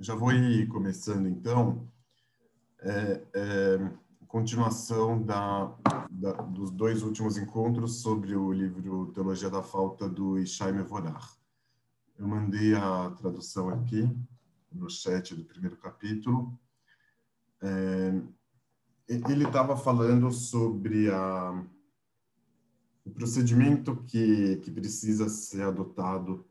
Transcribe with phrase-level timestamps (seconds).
[0.00, 1.86] já vou ir começando então.
[2.80, 3.92] É, é,
[4.26, 5.76] continuação da,
[6.10, 11.30] da, dos dois últimos encontros sobre o livro Teologia da Falta do Ishai Mevorar.
[12.18, 14.08] Eu mandei a tradução aqui
[14.72, 16.58] no chat do primeiro capítulo.
[17.60, 18.22] É,
[19.06, 21.62] ele estava falando sobre a,
[23.04, 26.46] o procedimento que, que precisa ser adotado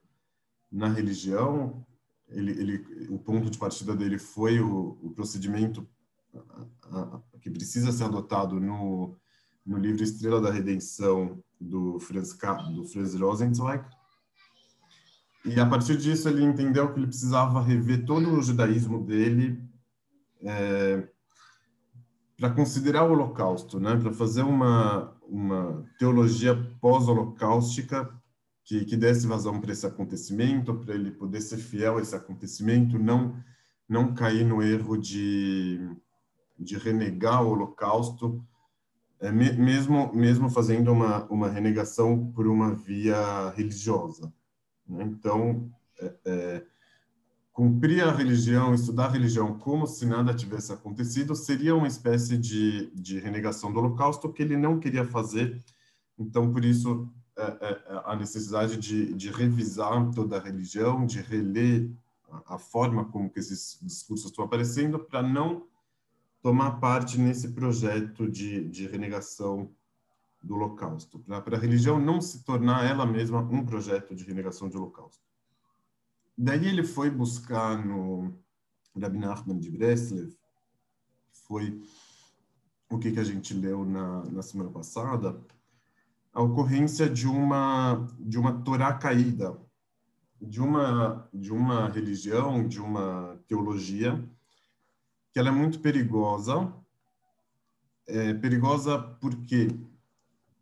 [0.71, 1.83] na religião
[2.31, 5.87] ele, ele, o ponto de partida dele foi o, o procedimento
[7.41, 9.15] que precisa ser adotado no,
[9.65, 12.37] no livro Estrela da Redenção do Franz,
[12.73, 13.83] do Franz Rosenzweig.
[15.45, 19.61] E a partir disso ele entendeu que ele precisava rever todo o judaísmo dele
[20.41, 21.07] é,
[22.37, 23.95] para considerar o Holocausto, né?
[23.97, 28.13] para fazer uma, uma teologia pós-holocaustica
[28.69, 32.99] que, que desse vazão para esse acontecimento, para ele poder ser fiel a esse acontecimento,
[32.99, 33.35] não
[33.89, 35.79] não cair no erro de,
[36.55, 38.45] de renegar o Holocausto,
[39.19, 44.31] é, mesmo mesmo fazendo uma uma renegação por uma via religiosa.
[44.87, 45.03] Né?
[45.03, 46.65] Então, é, é,
[47.51, 52.91] cumprir a religião, estudar a religião como se nada tivesse acontecido, seria uma espécie de,
[52.93, 55.59] de renegação do Holocausto que ele não queria fazer.
[56.19, 57.11] Então, por isso,
[58.05, 61.89] a necessidade de, de revisar toda a religião, de reler
[62.29, 65.67] a, a forma como que esses discursos estão aparecendo, para não
[66.41, 69.71] tomar parte nesse projeto de, de renegação
[70.41, 74.77] do Holocausto, para a religião não se tornar ela mesma um projeto de renegação do
[74.77, 75.21] Holocausto.
[76.37, 78.33] Daí ele foi buscar no
[78.97, 80.33] Rabbi Nachman de Breslev,
[81.31, 81.81] foi
[82.89, 85.39] o que, que a gente leu na, na semana passada,
[86.33, 89.57] a ocorrência de uma de uma Torá caída,
[90.41, 94.23] de uma de uma religião, de uma teologia
[95.31, 96.73] que ela é muito perigosa.
[98.07, 99.67] É perigosa por quê?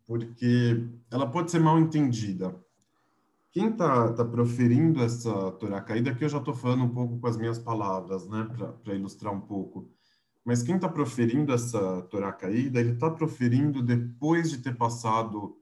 [0.06, 2.54] Porque ela pode ser mal entendida.
[3.50, 7.26] Quem está tá proferindo essa Torá caída, aqui eu já estou falando um pouco com
[7.26, 8.46] as minhas palavras, né,
[8.84, 9.90] para ilustrar um pouco.
[10.48, 15.58] Mas quem está proferindo essa Torá caída, ele está proferindo depois de ter passado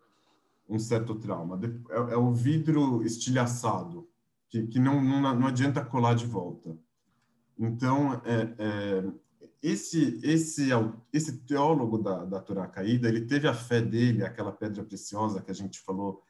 [0.68, 1.58] um certo trauma.
[1.90, 4.08] É, é o vidro estilhaçado,
[4.48, 6.78] que, que não, não, não adianta colar de volta.
[7.58, 9.04] Então, é, é,
[9.60, 10.68] esse, esse,
[11.12, 15.50] esse teólogo da, da Torá caída, ele teve a fé dele, aquela pedra preciosa que
[15.50, 16.22] a gente falou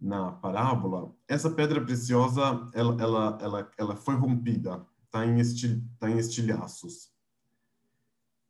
[0.00, 6.08] na parábola, essa pedra preciosa, ela, ela, ela, ela foi rompida, está em, estil, tá
[6.08, 7.15] em estilhaços.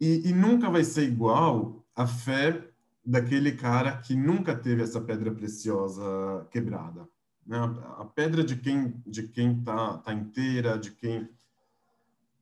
[0.00, 2.68] E, e nunca vai ser igual a fé
[3.04, 7.08] daquele cara que nunca teve essa pedra preciosa quebrada.
[7.46, 7.56] Né?
[7.98, 11.28] A pedra de quem de quem tá, tá inteira, de quem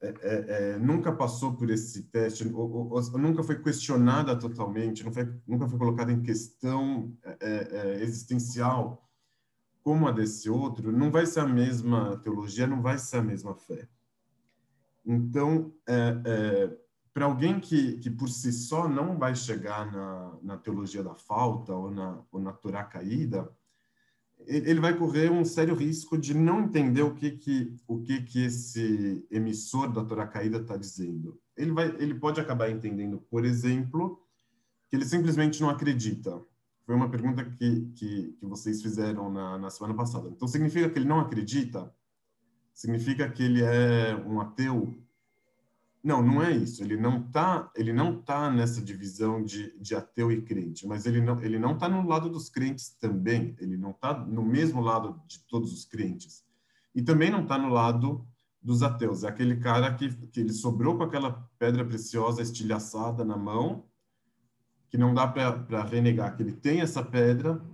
[0.00, 5.02] é, é, é, nunca passou por esse teste, ou, ou, ou, nunca foi questionada totalmente,
[5.10, 9.02] foi, nunca foi colocada em questão é, é, é, existencial
[9.82, 13.54] como a desse outro, não vai ser a mesma teologia, não vai ser a mesma
[13.54, 13.88] fé.
[15.06, 16.70] Então, é,
[17.14, 21.72] para alguém que, que por si só não vai chegar na, na teologia da falta
[21.72, 23.48] ou na, ou na Torá caída,
[24.46, 28.44] ele vai correr um sério risco de não entender o que que o que que
[28.44, 31.40] esse emissor da Torá caída está dizendo.
[31.56, 34.20] Ele vai, ele pode acabar entendendo, por exemplo,
[34.90, 36.42] que ele simplesmente não acredita.
[36.84, 40.28] Foi uma pergunta que que, que vocês fizeram na, na semana passada.
[40.28, 41.94] Então significa que ele não acredita?
[42.74, 44.92] Significa que ele é um ateu?
[46.04, 46.84] Não, não é isso.
[46.84, 51.22] Ele não tá, ele não tá nessa divisão de, de ateu e crente, mas ele
[51.22, 53.56] não, ele não tá no lado dos crentes também.
[53.58, 56.44] Ele não tá no mesmo lado de todos os crentes.
[56.94, 58.28] E também não tá no lado
[58.60, 59.24] dos ateus.
[59.24, 63.86] É aquele cara que, que ele sobrou com aquela pedra preciosa estilhaçada na mão,
[64.90, 67.64] que não dá para renegar que ele tem essa pedra,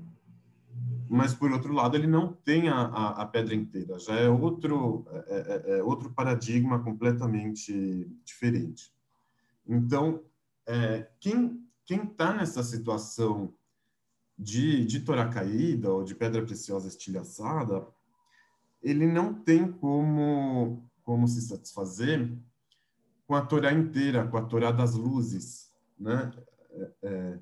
[1.12, 5.04] mas por outro lado ele não tem a, a, a pedra inteira, já é outro
[5.10, 8.94] é, é, é, é outro paradigma completamente diferente.
[9.66, 10.22] Então,
[10.64, 13.52] é, quem quem está nessa situação
[14.38, 17.84] de, de Torá caída ou de pedra preciosa estilhaçada,
[18.80, 22.32] ele não tem como como se satisfazer
[23.26, 26.30] com a Torá inteira, com a Torá das luzes, né?
[26.70, 27.38] É, é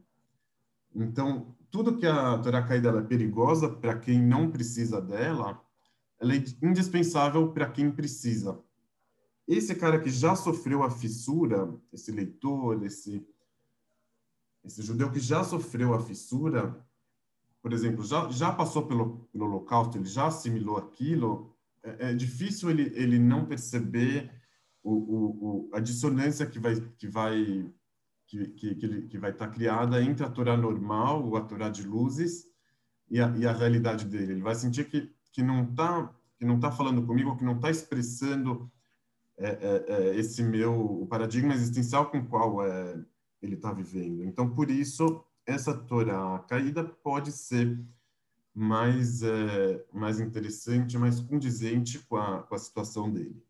[0.95, 5.61] então, tudo que a Torá caída é perigosa para quem não precisa dela,
[6.21, 8.59] ela é indispensável para quem precisa.
[9.47, 13.27] Esse cara que já sofreu a fissura, esse leitor, esse
[14.65, 16.77] esse judeu que já sofreu a fissura,
[17.63, 22.69] por exemplo, já, já passou pelo, pelo holocausto, ele já assimilou aquilo, é, é difícil
[22.69, 24.31] ele, ele não perceber
[24.83, 27.73] o, o, o, a dissonância que vai que vai
[28.29, 32.47] que, que, que vai estar criada entre a Torá normal, a Torá de luzes,
[33.11, 34.33] e a, e a realidade dele.
[34.33, 37.69] Ele vai sentir que, que não está que não tá falando comigo, que não está
[37.69, 38.71] expressando
[39.37, 43.05] é, é, é, esse meu o paradigma existencial com o qual é,
[43.43, 44.23] ele está vivendo.
[44.23, 47.77] Então, por isso, essa Torá caída pode ser
[48.55, 53.43] mais, é, mais interessante, mais condizente com a, com a situação dele.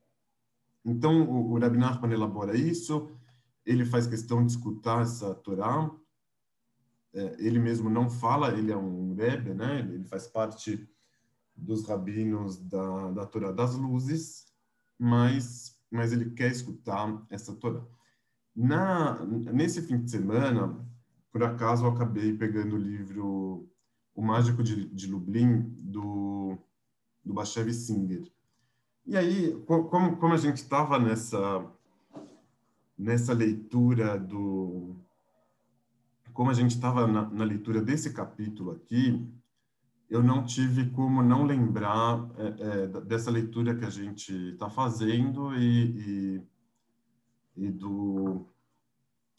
[0.83, 3.11] Então, o, o Rabbi Nachman elabora isso,
[3.69, 5.91] ele faz questão de escutar essa Torá,
[7.13, 9.81] é, ele mesmo não fala, ele é um Rebbe, né?
[9.81, 10.89] ele faz parte
[11.55, 14.47] dos rabinos da, da Torá das Luzes,
[14.99, 17.85] mas, mas ele quer escutar essa Torá.
[18.57, 20.83] Na, nesse fim de semana,
[21.31, 23.71] por acaso, eu acabei pegando o livro
[24.15, 26.57] O Mágico de, de Lublin, do,
[27.23, 28.33] do Bashev Singer.
[29.05, 31.71] E aí, como, como a gente estava nessa
[32.99, 34.97] nessa leitura do.
[36.33, 39.27] Como a gente estava na, na, leitura desse capítulo aqui,
[40.11, 45.55] eu não tive como não lembrar é, é, dessa leitura que a gente está fazendo
[45.55, 46.41] e,
[47.57, 48.47] e, e, do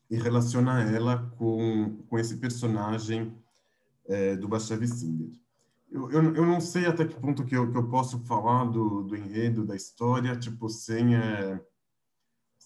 [0.10, 3.34] e relacionar ela com, com esse personagem
[4.08, 5.32] é, do Bashev Singer.
[5.92, 9.04] Eu, eu, eu, não sei até que ponto que eu, que eu posso falar do,
[9.04, 11.64] do enredo, da história, tipo, sem, é,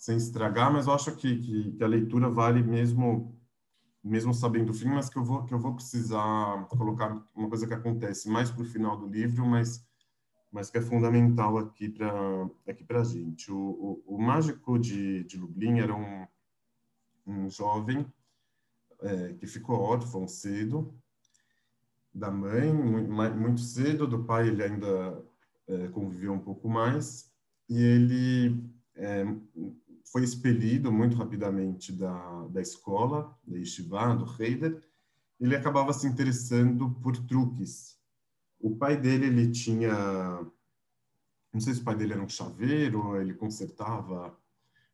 [0.03, 3.33] sem estragar, mas eu acho que, que, que, a leitura vale mesmo
[4.03, 7.65] mesmo sabendo o fim, mas que eu vou que eu vou precisar colocar uma coisa
[7.65, 9.88] que acontece mais para o final do livro, mas
[10.51, 12.11] mas que é fundamental aqui para
[12.67, 13.50] aqui para a gente.
[13.50, 13.57] O,
[14.05, 16.27] o, o, mágico de, de Lublin era um,
[17.25, 18.05] um jovem
[19.00, 20.94] é, que ficou órfão cedo
[22.13, 25.25] da mãe, muito cedo, do pai ele ainda
[25.65, 27.31] é, conviveu um pouco mais,
[27.69, 29.25] e ele é,
[30.13, 34.80] foi expelido muito rapidamente da, da escola, da Yeshiva, do Heider,
[35.39, 37.98] ele acabava se interessando por truques.
[38.60, 39.92] O pai dele, ele tinha,
[41.51, 44.38] não sei se o pai dele era um chaveiro, ele consertava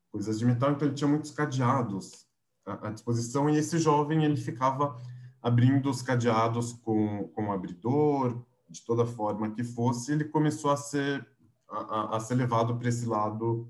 [0.10, 2.26] coisas de metal, então ele tinha muitos cadeados
[2.66, 4.98] à, à disposição, e esse jovem, ele ficava
[5.42, 10.78] abrindo os cadeados com, com um abridor, de toda forma que fosse, ele começou a
[10.78, 11.28] ser,
[11.70, 13.70] a, a ser levado para esse lado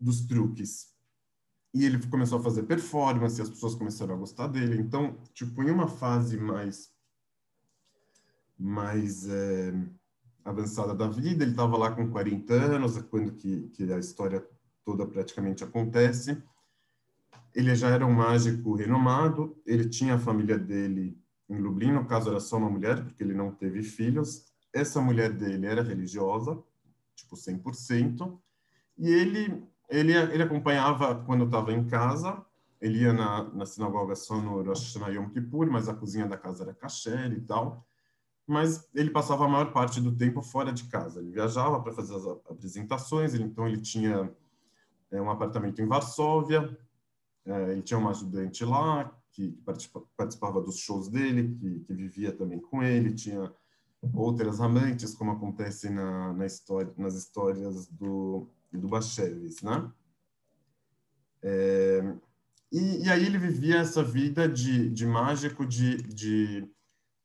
[0.00, 0.94] dos truques.
[1.72, 4.80] E ele começou a fazer performance, as pessoas começaram a gostar dele.
[4.80, 6.92] Então, tipo, em uma fase mais
[8.56, 9.74] mais é,
[10.44, 14.46] avançada da vida, ele estava lá com 40 anos, quando que, que a história
[14.84, 16.40] toda praticamente acontece.
[17.54, 21.18] Ele já era um mágico renomado, ele tinha a família dele
[21.48, 24.46] em Lublin, no caso era só uma mulher, porque ele não teve filhos.
[24.72, 26.62] Essa mulher dele era religiosa,
[27.14, 28.38] tipo 100%,
[28.98, 32.44] e ele ele, ele acompanhava quando estava em casa,
[32.80, 36.36] ele ia na, na sinagoga só no Rosh Hashanah Yom Kippur, mas a cozinha da
[36.36, 37.86] casa era kasher e tal.
[38.46, 41.20] Mas ele passava a maior parte do tempo fora de casa.
[41.20, 44.30] Ele viajava para fazer as apresentações, ele, então ele tinha
[45.10, 46.76] é, um apartamento em Varsóvia,
[47.46, 52.32] é, ele tinha uma ajudante lá que participava, participava dos shows dele, que, que, vivia
[52.32, 53.50] também com ele, tinha
[54.12, 58.46] outras amantes, como acontece na, na história, nas histórias do
[58.78, 59.90] do Bashevis, né?
[61.42, 62.14] É,
[62.72, 66.66] e, e, aí ele vivia essa vida de, de mágico, de, de,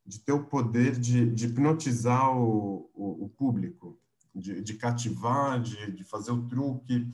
[0.05, 3.97] de ter o poder de, de hipnotizar o, o, o público,
[4.35, 7.07] de, de cativar, de, de fazer o truque,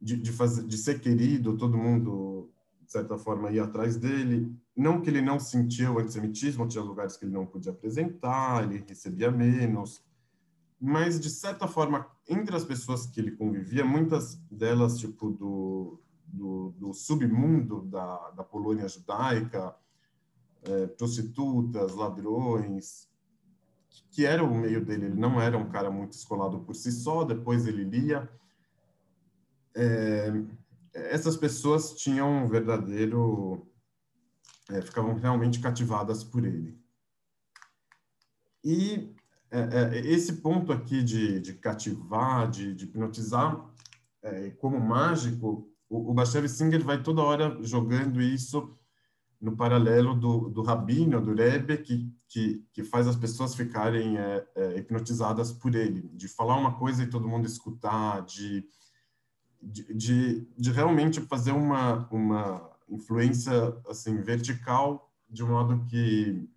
[0.00, 2.50] de, de, fazer, de ser querido, todo mundo,
[2.82, 4.50] de certa forma, ia atrás dele.
[4.76, 8.84] Não que ele não sentia o antissemitismo, tinha lugares que ele não podia apresentar, ele
[8.88, 10.02] recebia menos,
[10.80, 16.74] mas de certa forma, entre as pessoas que ele convivia, muitas delas, tipo, do, do,
[16.78, 19.74] do submundo da, da Polônia judaica,
[20.62, 23.08] é, prostitutas, ladrões,
[24.10, 25.06] que era o meio dele.
[25.06, 28.30] Ele não era um cara muito escolado por si só, depois ele lia.
[29.74, 30.32] É,
[30.92, 33.66] essas pessoas tinham um verdadeiro.
[34.70, 36.78] É, ficavam realmente cativadas por ele.
[38.62, 39.14] E
[39.50, 43.64] é, é, esse ponto aqui de, de cativar, de, de hipnotizar,
[44.22, 48.76] é, como mágico, o, o Bashev Singer vai toda hora jogando isso
[49.40, 54.46] no paralelo do, do Rabino, do Rebbe, que, que, que faz as pessoas ficarem é,
[54.54, 58.66] é, hipnotizadas por ele, de falar uma coisa e todo mundo escutar, de,
[59.62, 63.52] de, de, de realmente fazer uma, uma influência
[63.88, 66.48] assim vertical, de um modo que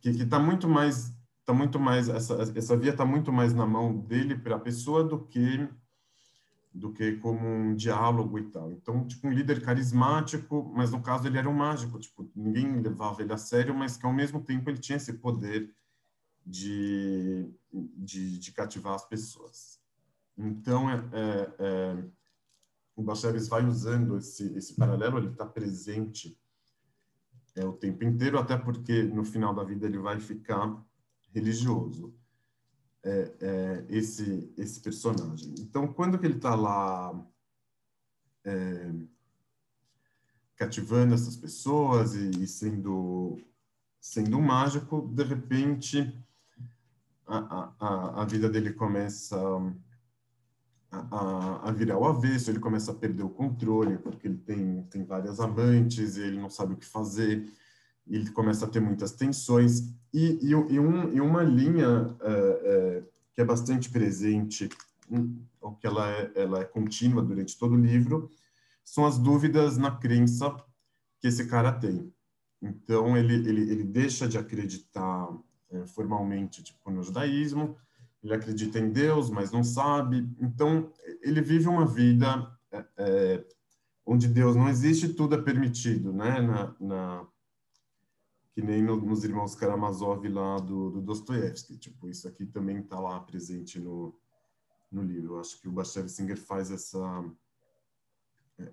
[0.00, 1.14] que está muito mais
[1.44, 5.02] tá muito mais essa essa via está muito mais na mão dele para a pessoa
[5.04, 5.68] do que
[6.74, 8.72] do que como um diálogo e tal.
[8.72, 13.20] Então, tipo, um líder carismático, mas no caso ele era um mágico, tipo, ninguém levava
[13.20, 15.70] ele a sério, mas que ao mesmo tempo ele tinha esse poder
[16.46, 19.80] de, de, de cativar as pessoas.
[20.36, 22.04] Então, é, é, é
[22.96, 26.38] o Bashevis vai usando esse, esse paralelo, ele está presente
[27.54, 30.82] é, o tempo inteiro, até porque no final da vida ele vai ficar
[31.32, 32.14] religioso
[33.02, 35.54] é, é, esse esse personagem.
[35.58, 37.20] Então, quando que ele está lá
[38.44, 38.92] é,
[40.56, 43.38] cativando essas pessoas e, e, sendo
[44.00, 46.24] sendo um mágico, de repente
[47.26, 49.36] a, a, a vida dele começa
[50.92, 55.04] a, a, virar o avesso, ele começa a perder o controle, porque ele tem, tem
[55.04, 57.50] várias amantes, ele não sabe o que fazer,
[58.06, 63.02] ele começa a ter muitas tensões, e, e, e, um, e uma linha é, é,
[63.34, 64.68] que é bastante presente,
[65.60, 68.30] ou que ela é, ela é contínua durante todo o livro,
[68.84, 70.54] são as dúvidas na crença
[71.20, 72.12] que esse cara tem.
[72.60, 75.28] Então, ele, ele, ele deixa de acreditar
[75.70, 77.76] é, formalmente tipo, no judaísmo,
[78.22, 80.28] ele acredita em Deus, mas não sabe.
[80.38, 80.92] Então,
[81.22, 82.48] ele vive uma vida
[84.06, 86.40] onde Deus não existe, tudo é permitido, né?
[86.40, 87.26] Na, na
[88.54, 91.78] que nem no, nos Irmãos Karamazov lá do, do Dostoiévski.
[91.78, 94.14] Tipo, isso aqui também está lá presente no,
[94.90, 95.34] no livro.
[95.34, 97.24] Eu acho que o Bashev Singer faz essa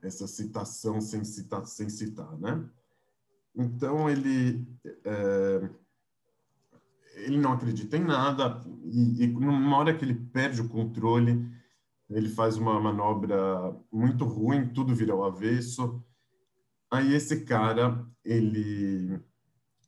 [0.02, 2.64] essa citação sem citar, sem citar, né?
[3.56, 4.68] Então ele
[5.04, 5.70] é,
[7.16, 11.50] ele não acredita em nada e, e numa hora que ele perde o controle,
[12.10, 16.04] ele faz uma manobra muito ruim, tudo vira ao avesso.
[16.92, 19.20] Aí esse cara, ele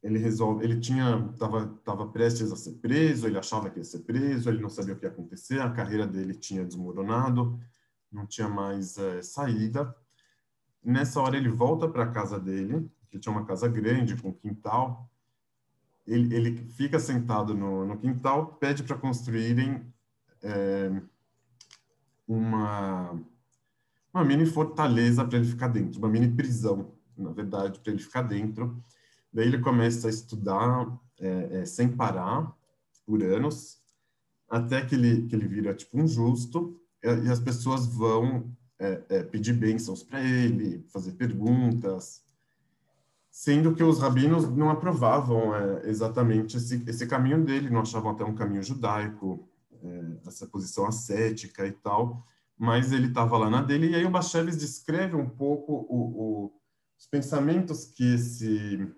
[0.03, 3.99] ele resolve, ele tinha tava tava prestes a ser preso, ele achava que ia ser
[3.99, 7.59] preso, ele não sabia o que ia acontecer, a carreira dele tinha desmoronado,
[8.11, 9.95] não tinha mais é, saída.
[10.83, 15.07] Nessa hora ele volta para a casa dele, que tinha uma casa grande com quintal,
[16.05, 19.85] ele, ele fica sentado no, no quintal, pede para construírem
[20.41, 21.01] é,
[22.27, 23.21] uma,
[24.13, 28.23] uma mini fortaleza para ele ficar dentro, uma mini prisão, na verdade, para ele ficar
[28.23, 28.83] dentro.
[29.33, 30.87] Daí ele começa a estudar
[31.19, 32.53] é, é, sem parar,
[33.05, 33.79] por anos,
[34.49, 39.01] até que ele, que ele vira tipo um justo, e, e as pessoas vão é,
[39.09, 42.23] é, pedir bênçãos para ele, fazer perguntas,
[43.29, 48.25] sendo que os rabinos não aprovavam é, exatamente esse, esse caminho dele, não achavam até
[48.25, 49.47] um caminho judaico,
[49.81, 52.25] é, essa posição ascética e tal,
[52.57, 56.53] mas ele estava lá na dele, e aí o Bashevis descreve um pouco o, o,
[56.99, 58.93] os pensamentos que esse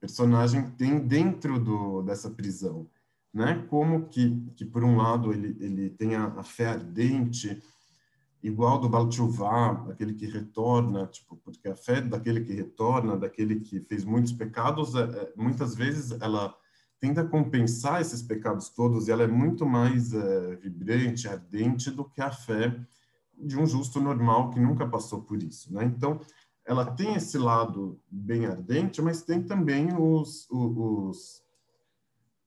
[0.00, 2.88] personagem tem dentro do, dessa prisão,
[3.32, 3.64] né?
[3.68, 7.62] Como que, que por um lado, ele, ele tem a, a fé ardente,
[8.42, 13.80] igual do Balchuvá, aquele que retorna, tipo, porque a fé daquele que retorna, daquele que
[13.80, 16.54] fez muitos pecados, é, é, muitas vezes ela
[17.00, 22.20] tenta compensar esses pecados todos e ela é muito mais é, vibrante, ardente do que
[22.20, 22.78] a fé
[23.36, 25.84] de um justo normal que nunca passou por isso, né?
[25.84, 26.20] Então,
[26.68, 31.42] ela tem esse lado bem ardente, mas tem também os, os,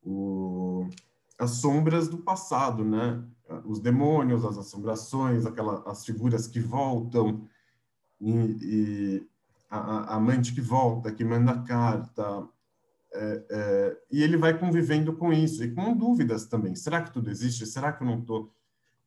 [0.03, 0.95] os,
[1.39, 3.23] as sombras do passado, né?
[3.65, 7.49] os demônios, as assombrações, aquela, as figuras que voltam,
[8.19, 9.27] e, e
[9.71, 12.47] a, a, amante que volta, que manda carta,
[13.13, 16.75] é, é, e ele vai convivendo com isso, e com dúvidas também.
[16.75, 17.65] Será que tudo existe?
[17.65, 18.53] Será que eu não estou?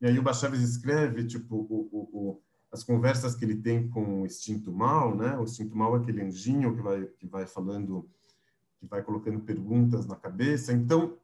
[0.00, 2.42] E aí o Bachaves escreve, tipo, o, o, o,
[2.74, 5.38] as conversas que ele tem com o instinto mal, né?
[5.38, 8.10] O instinto mal é aquele anjinho que vai, que vai falando,
[8.80, 10.72] que vai colocando perguntas na cabeça.
[10.72, 11.16] Então,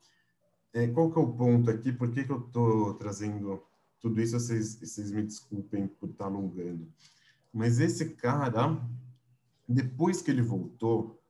[0.73, 1.93] é, qual que é o ponto aqui?
[1.93, 3.61] Por que, que eu estou trazendo
[3.99, 4.39] tudo isso?
[4.39, 6.87] Vocês, vocês me desculpem por estar tá alongando.
[7.53, 8.81] Mas esse cara,
[9.69, 11.21] depois que ele voltou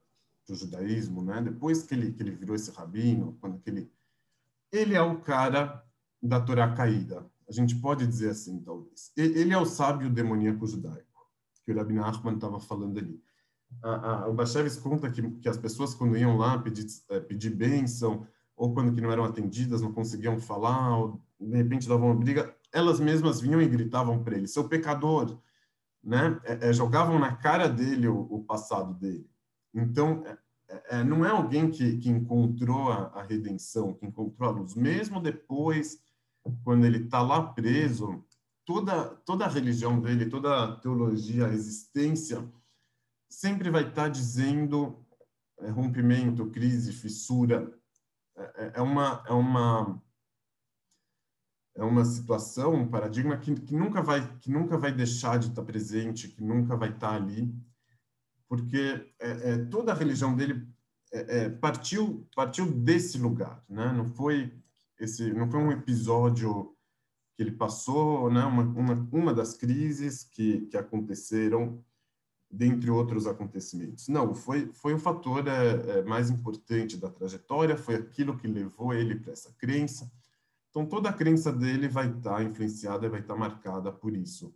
[0.44, 1.40] para o judaísmo, né?
[1.40, 3.90] depois que ele, que ele virou esse rabino, quando que ele,
[4.70, 5.82] ele é o cara
[6.22, 7.26] da Torá caída.
[7.50, 9.10] A gente pode dizer assim, talvez.
[9.16, 11.26] Ele é o sábio demoníaco judaico,
[11.64, 13.20] que o Rabbi Nachman estava falando ali.
[13.82, 17.50] A, a, o Bashevis conta que, que as pessoas, quando iam lá pedir, é, pedir
[17.50, 18.24] bênção,
[18.56, 22.54] ou quando que não eram atendidas, não conseguiam falar, ou de repente davam uma briga,
[22.72, 25.36] elas mesmas vinham e gritavam para ele, seu pecador,
[26.04, 26.40] né?
[26.44, 29.28] É, é, jogavam na cara dele o, o passado dele.
[29.74, 30.22] Então,
[30.68, 34.74] é, é, não é alguém que, que encontrou a, a, redenção, que encontrou a luz.
[34.74, 36.00] Mesmo depois,
[36.64, 38.24] quando ele está lá preso,
[38.64, 42.48] toda, toda a religião dele, toda a teologia, a existência,
[43.28, 45.04] sempre vai estar tá dizendo
[45.58, 47.72] é, rompimento, crise, fissura,
[48.36, 50.02] é, é uma é uma
[51.76, 55.62] é uma situação, um paradigma que, que nunca vai que nunca vai deixar de estar
[55.62, 57.54] presente, que nunca vai estar ali,
[58.48, 60.66] porque é, é, toda a religião dele
[61.12, 63.92] é, é, partiu partiu desse lugar, né?
[63.92, 64.59] Não foi
[65.00, 66.76] esse não foi um episódio
[67.36, 68.44] que ele passou, né?
[68.44, 71.84] Uma uma, uma das crises que que aconteceram
[72.50, 74.08] dentre outros acontecimentos.
[74.08, 78.92] Não, foi foi o fator é, é, mais importante da trajetória, foi aquilo que levou
[78.94, 80.10] ele para essa crença
[80.70, 84.54] então, toda a crença dele vai estar tá influenciada, vai estar tá marcada por isso.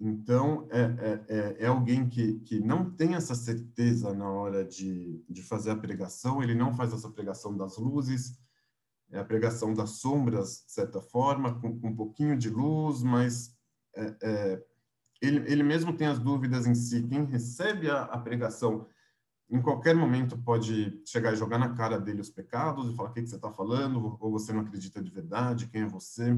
[0.00, 5.22] Então, é, é, é, é, alguém que, que não tem essa certeza na hora de,
[5.28, 8.38] de fazer a pregação, ele não faz essa pregação das luzes,
[9.10, 13.56] é a pregação das sombras, de certa forma, com, com um pouquinho de luz, mas
[13.94, 14.64] é, é,
[15.20, 17.02] ele, ele mesmo tem as dúvidas em si.
[17.02, 18.86] Quem recebe a, a pregação
[19.50, 23.12] em qualquer momento pode chegar e jogar na cara dele os pecados e falar o
[23.12, 26.36] que, que você está falando, ou você não acredita de verdade, quem é você.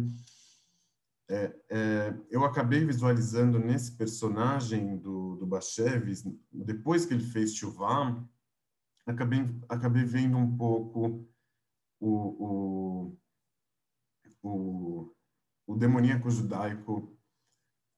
[1.28, 8.16] É, é, eu acabei visualizando nesse personagem do, do Bashevis, depois que ele fez Chuvá,
[9.06, 11.28] acabei, acabei vendo um pouco
[12.00, 13.18] o, o,
[14.42, 15.14] o,
[15.66, 17.16] o demoníaco judaico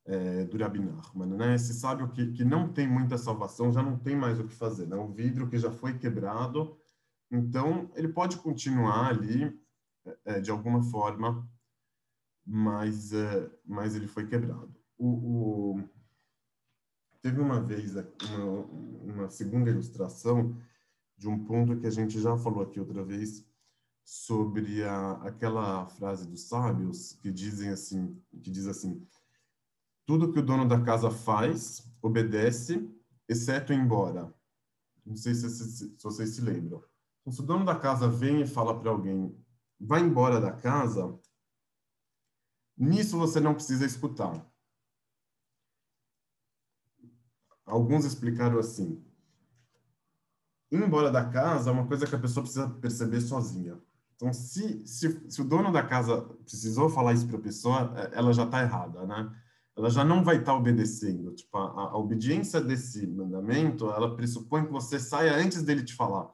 [0.04, 1.54] é, do Rabi Nachman, né?
[1.54, 4.86] Esse sábio que, que não tem muita salvação, já não tem mais o que fazer,
[4.86, 4.96] né?
[4.96, 6.76] O vidro que já foi quebrado,
[7.30, 9.58] então ele pode continuar ali
[10.24, 11.48] é, de alguma forma,
[12.44, 14.74] mas, é, mas ele foi quebrado.
[14.98, 15.88] O, o,
[17.20, 18.66] teve uma vez uma,
[19.04, 20.60] uma segunda ilustração
[21.16, 23.46] de um ponto que a gente já falou aqui outra vez,
[24.04, 29.06] sobre a, aquela frase dos sábios que dizem assim, que diz assim,
[30.04, 32.90] tudo que o dono da casa faz, obedece,
[33.28, 34.32] exceto embora.
[35.04, 36.82] Não sei se, se, se vocês se lembram.
[37.20, 39.36] Então, se o dono da casa vem e fala para alguém,
[39.78, 41.18] vai embora da casa,
[42.76, 44.44] nisso você não precisa escutar.
[47.64, 49.04] Alguns explicaram assim:
[50.70, 53.80] ir embora da casa é uma coisa que a pessoa precisa perceber sozinha.
[54.22, 58.16] Então, se, se, se o dono da casa precisou falar isso para a pessoa, é,
[58.16, 59.34] ela já está errada, né?
[59.76, 61.34] ela já não vai estar tá obedecendo.
[61.34, 66.32] Tipo, a, a, obediência desse mandamento, ela pressupõe que você saia antes dele te falar.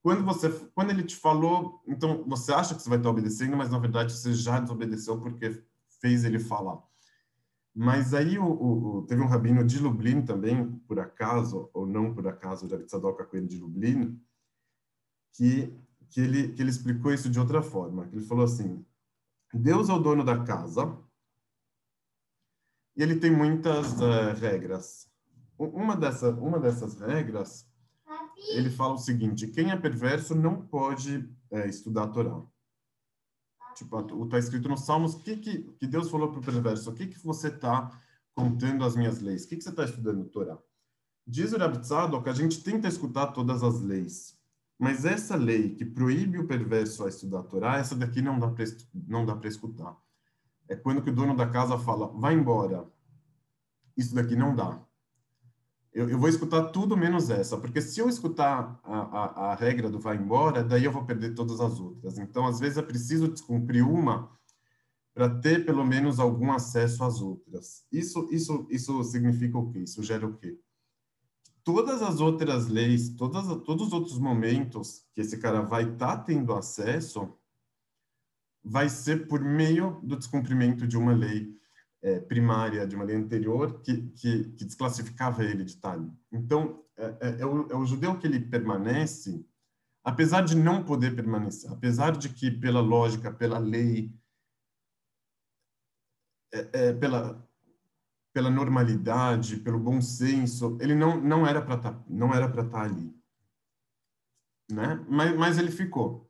[0.00, 3.56] Quando você, quando ele te falou, então você acha que você vai estar tá obedecendo,
[3.56, 5.60] mas na verdade você já desobedeceu porque
[6.00, 6.80] fez ele falar.
[7.74, 12.28] Mas aí o, o, teve um rabino de Lublin também, por acaso ou não por
[12.28, 14.20] acaso, David Sadoka com ele de Lublin,
[15.32, 15.76] que
[16.14, 18.08] que ele que ele explicou isso de outra forma.
[18.12, 18.86] Ele falou assim:
[19.52, 20.96] Deus é o dono da casa
[22.96, 25.12] e ele tem muitas uh, regras.
[25.58, 27.68] Uma, dessa, uma dessas regras,
[28.50, 32.42] ele fala o seguinte: quem é perverso não pode é, estudar a Torá.
[33.74, 37.08] Tipo, está escrito nos Salmos que, que, que Deus falou para o perverso: o que,
[37.08, 37.90] que você está
[38.36, 39.44] contando as minhas leis?
[39.44, 40.56] O que, que você está estudando Torá?
[41.26, 41.80] Diz o Rabi
[42.22, 44.33] que a gente tenta escutar todas as leis,
[44.78, 48.48] mas essa lei que proíbe o perverso a estudar a Torá, essa daqui não dá
[48.48, 49.96] para não dá para escutar
[50.68, 52.86] é quando que o dono da casa fala, vai embora,
[53.96, 54.80] isso daqui não dá.
[55.92, 59.88] Eu, eu vou escutar tudo menos essa, porque se eu escutar a, a, a, regra
[59.88, 62.18] do vai embora, daí eu vou perder todas as outras.
[62.18, 64.28] Então, às vezes, é preciso descumprir uma
[65.14, 67.86] para ter pelo menos algum acesso às outras.
[67.92, 69.80] Isso, isso, isso significa o quê?
[69.80, 70.58] Isso gera o quê?
[71.64, 76.22] Todas as outras leis, todas, todos os outros momentos que esse cara vai estar tá
[76.22, 77.32] tendo acesso,
[78.62, 81.58] vai ser por meio do descumprimento de uma lei
[82.02, 86.06] é, primária, de uma lei anterior, que, que, que desclassificava ele de tal.
[86.30, 89.44] Então, é, é, é, o, é o judeu que ele permanece,
[90.04, 94.14] apesar de não poder permanecer, apesar de que, pela lógica, pela lei,
[96.52, 97.42] é, é, pela,
[98.34, 102.80] pela normalidade, pelo bom senso, ele não, não era para tá, não era para estar
[102.80, 103.16] tá ali,
[104.68, 105.02] né?
[105.08, 106.28] Mas, mas ele ficou.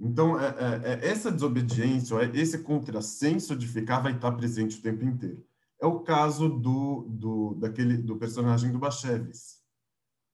[0.00, 5.04] Então, é, é, é, essa desobediência, esse contrassenso de ficar vai estar presente o tempo
[5.04, 5.44] inteiro.
[5.80, 9.62] É o caso do, do, daquele, do personagem do Bacheves.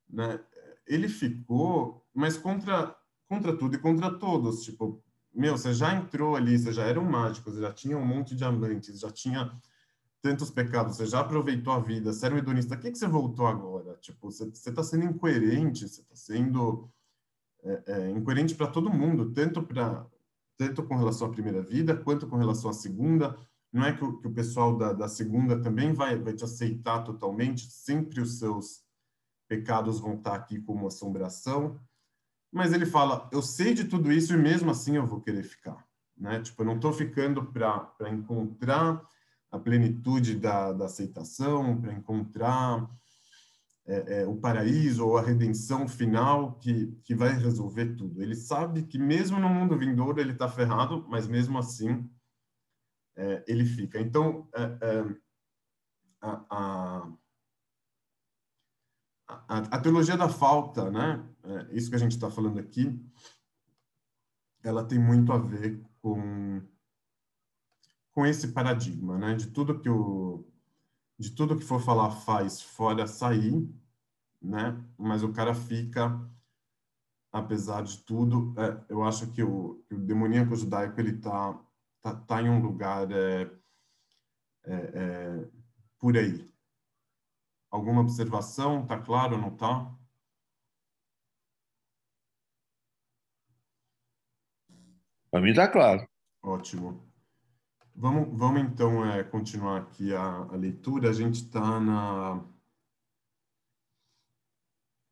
[0.08, 0.40] Né?
[0.86, 4.64] Ele ficou, mas contra, contra tudo e contra todos.
[4.64, 5.02] Tipo,
[5.34, 8.34] meu, você já entrou ali, você já era um mágico, você já tinha um monte
[8.34, 9.50] de amantes, já tinha
[10.24, 13.06] tantos pecados, você já aproveitou a vida, você era um hedonista, o que, que você
[13.06, 13.94] voltou agora?
[14.00, 16.90] Tipo, você está sendo incoerente, você está sendo
[17.62, 20.06] é, é, incoerente para todo mundo, tanto para
[20.56, 23.36] tanto com relação à primeira vida quanto com relação à segunda.
[23.70, 27.02] Não é que o, que o pessoal da, da segunda também vai, vai te aceitar
[27.02, 28.82] totalmente, sempre os seus
[29.46, 31.78] pecados vão estar aqui como assombração.
[32.50, 35.86] mas ele fala, eu sei de tudo isso e mesmo assim eu vou querer ficar,
[36.16, 36.40] né?
[36.40, 39.06] Tipo, eu não estou ficando para encontrar
[39.54, 42.90] a plenitude da, da aceitação, para encontrar
[43.86, 48.20] é, é, o paraíso ou a redenção final que, que vai resolver tudo.
[48.20, 52.10] Ele sabe que mesmo no mundo vindouro ele está ferrado, mas mesmo assim
[53.16, 54.00] é, ele fica.
[54.00, 55.16] Então, é, é,
[56.20, 57.12] a, a,
[59.28, 61.24] a, a, teologia da falta, né?
[61.44, 63.00] É, isso que a gente está falando aqui,
[64.64, 66.60] ela tem muito a ver com
[68.14, 69.34] com esse paradigma, né?
[69.34, 70.44] De tudo que o
[71.18, 73.68] de tudo que for falar faz fora sair,
[74.42, 74.76] né?
[74.98, 76.20] Mas o cara fica,
[77.32, 81.58] apesar de tudo, é, eu acho que o, que o demoníaco judaico ele tá,
[82.02, 83.42] tá, tá em um lugar é,
[84.64, 85.48] é, é,
[85.98, 86.50] por aí.
[87.70, 88.86] Alguma observação?
[88.86, 89.92] Tá claro, não tá?
[95.30, 96.06] Para mim tá claro.
[96.42, 97.13] Ótimo.
[97.96, 101.10] Vamos, vamos então é, continuar aqui a, a leitura.
[101.10, 102.44] A gente está na.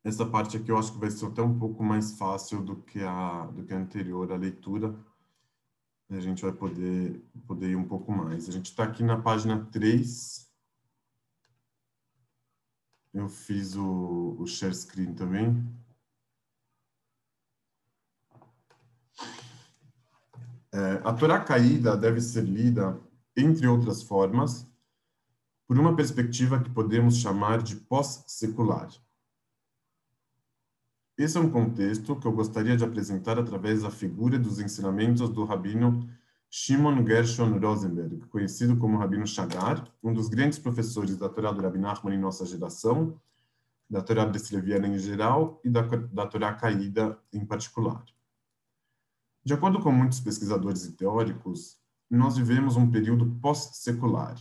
[0.03, 3.01] Essa parte aqui eu acho que vai ser até um pouco mais fácil do que
[3.01, 4.93] a, do que a anterior, a leitura.
[6.09, 8.49] A gente vai poder, poder ir um pouco mais.
[8.49, 10.51] A gente está aqui na página 3.
[13.13, 15.63] Eu fiz o, o share screen também.
[20.73, 22.99] É, a Torá caída deve ser lida,
[23.37, 24.65] entre outras formas,
[25.67, 28.89] por uma perspectiva que podemos chamar de pós-secular.
[31.15, 35.45] Esse é um contexto que eu gostaria de apresentar através da figura dos ensinamentos do
[35.45, 36.09] rabino
[36.49, 41.77] Shimon Gershon Rosenberg, conhecido como Rabino Shagar, um dos grandes professores da Torá do Rabbi
[41.77, 43.19] Nachman em nossa geração,
[43.87, 48.03] da Torá Bresleviana em geral e da, da Torá caída em particular.
[49.45, 51.77] De acordo com muitos pesquisadores e teóricos,
[52.09, 54.35] nós vivemos um período pós-secular,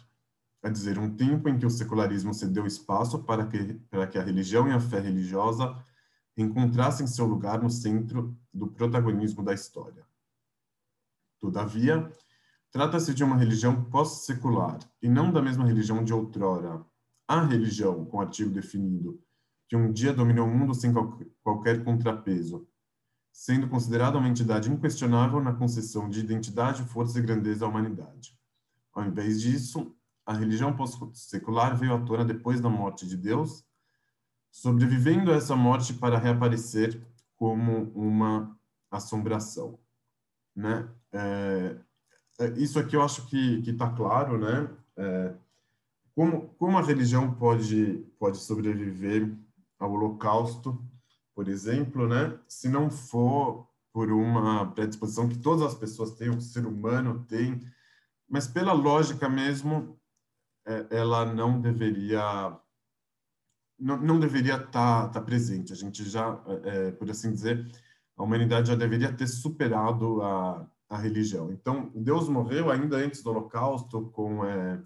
[0.63, 4.23] a dizer, um tempo em que o secularismo cedeu espaço para que, para que a
[4.23, 5.77] religião e a fé religiosa
[6.37, 10.07] encontrassem seu lugar no centro do protagonismo da história.
[11.41, 12.09] Todavia,
[12.71, 16.85] trata-se de uma religião pós-secular e não da mesma religião de outrora.
[17.27, 19.21] A religião, com artigo definido,
[19.69, 20.93] que um dia dominou o mundo sem
[21.43, 22.69] qualquer contrapeso,
[23.33, 28.39] sendo considerada uma entidade inquestionável na concessão de identidade, força e grandeza à humanidade.
[28.93, 29.95] Ao invés disso,
[30.27, 33.65] a religião pós-secular veio à tona depois da morte de Deus,
[34.51, 37.03] sobrevivendo a essa morte para reaparecer
[37.37, 38.57] como uma
[38.91, 39.79] assombração,
[40.55, 40.89] né?
[41.11, 41.77] É,
[42.39, 44.71] é isso aqui eu acho que está claro, né?
[44.97, 45.35] É,
[46.15, 49.35] como, como a religião pode, pode sobreviver
[49.79, 50.79] ao holocausto
[51.43, 52.39] por exemplo, né?
[52.47, 57.61] Se não for por uma predisposição que todas as pessoas têm, o ser humano tem,
[58.29, 59.99] mas pela lógica mesmo,
[60.65, 62.57] é, ela não deveria
[63.77, 65.73] não, não deveria estar tá, tá presente.
[65.73, 67.69] A gente já, é, é, por assim dizer,
[68.17, 71.51] a humanidade já deveria ter superado a, a religião.
[71.51, 74.81] Então, Deus morreu ainda antes do Holocausto com é,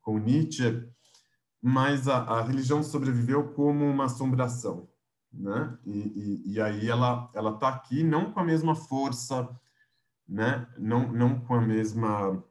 [0.00, 0.88] com Nietzsche,
[1.60, 4.90] mas a, a religião sobreviveu como uma assombração
[5.32, 5.78] né?
[5.84, 9.48] E, e, e, aí ela ela está aqui não com a mesma força,
[10.28, 10.66] né?
[10.78, 12.44] Não não com a mesma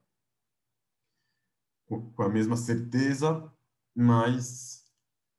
[1.87, 3.51] com a mesma certeza,
[3.95, 4.85] mas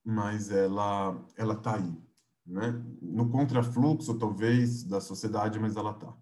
[0.04, 1.96] mas ela ela está aí,
[2.46, 2.72] né?
[3.00, 6.16] No contrafluxo talvez da sociedade, mas ela está.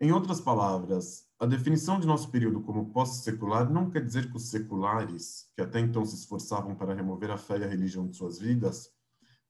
[0.00, 4.48] Em outras palavras, a definição de nosso período como pós-secular não quer dizer que os
[4.48, 8.38] seculares, que até então se esforçavam para remover a fé e a religião de suas
[8.38, 8.92] vidas,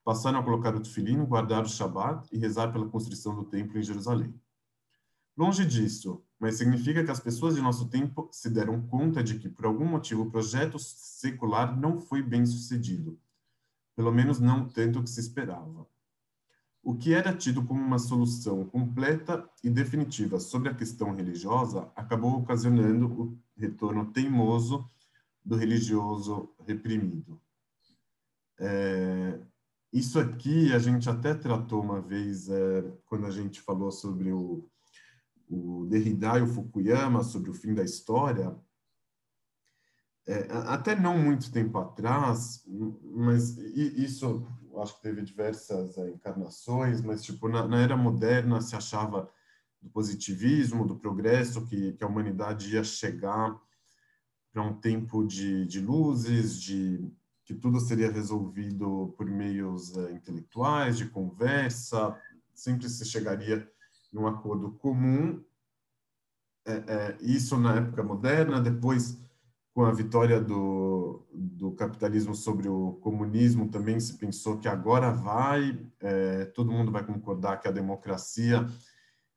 [0.05, 3.83] passaram a colocar o tefilino, guardar o Shabat e rezar pela construção do templo em
[3.83, 4.35] Jerusalém.
[5.37, 9.49] Longe disso, mas significa que as pessoas de nosso tempo se deram conta de que,
[9.49, 13.19] por algum motivo, o projeto secular não foi bem sucedido,
[13.97, 15.87] pelo menos não tanto que se esperava.
[16.83, 22.41] O que era tido como uma solução completa e definitiva sobre a questão religiosa acabou
[22.41, 24.85] ocasionando o retorno teimoso
[25.45, 27.41] do religioso reprimido.
[28.59, 29.41] É,
[29.93, 34.67] isso aqui a gente até tratou uma vez é, quando a gente falou sobre o,
[35.49, 38.57] o Derrida e o Fukuyama, sobre o fim da história.
[40.27, 42.65] É, até não muito tempo atrás,
[43.05, 44.47] mas isso
[44.81, 49.29] acho que teve diversas é, encarnações, mas tipo na, na, era moderna se achava
[49.81, 53.61] do positivismo, do progresso, que, que a humanidade ia chegar
[54.53, 57.11] para um tempo de, de luzes, de
[57.45, 62.17] que tudo seria resolvido por meios uh, intelectuais, de conversa,
[62.55, 63.69] sempre se chegaria
[64.13, 65.43] num acordo comum.
[66.65, 69.19] É, é, isso na época moderna, depois
[69.75, 75.81] com a vitória do, do capitalismo sobre o comunismo, também se pensou que agora vai,
[76.01, 78.67] é, todo mundo vai concordar que a democracia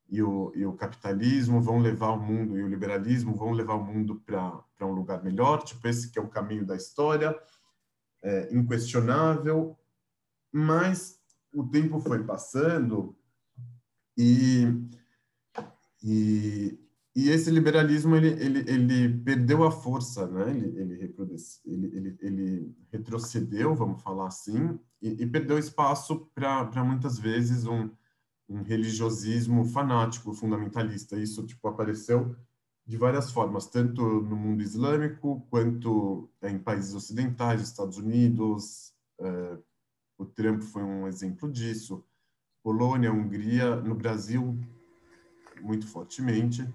[0.10, 3.84] e o, e o capitalismo vão levar o mundo, e o liberalismo vão levar o
[3.84, 7.36] mundo para um lugar melhor, tipo, esse que é o caminho da história,
[8.26, 9.78] é, inquestionável,
[10.52, 11.20] mas
[11.54, 13.16] o tempo foi passando
[14.18, 14.66] e,
[16.04, 16.80] e,
[17.16, 20.50] e esse liberalismo ele, ele, ele perdeu a força, né?
[20.50, 21.36] ele, ele,
[21.66, 27.92] ele, ele, retrocedeu, vamos falar assim, e, e perdeu espaço para muitas vezes um,
[28.50, 31.16] um religiosismo fanático, fundamentalista.
[31.16, 32.36] Isso tipo apareceu
[32.86, 38.93] de várias formas, tanto no mundo islâmico quanto em países ocidentais, Estados Unidos.
[39.19, 39.58] É,
[40.17, 42.04] o Trump foi um exemplo disso.
[42.63, 44.58] Polônia, Hungria, no Brasil
[45.62, 46.67] muito fortemente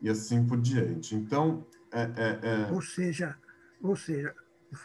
[0.00, 1.14] e assim por diante.
[1.14, 2.72] Então, é, é, é...
[2.72, 3.36] ou seja,
[3.80, 4.34] ou seja,
[4.72, 4.76] o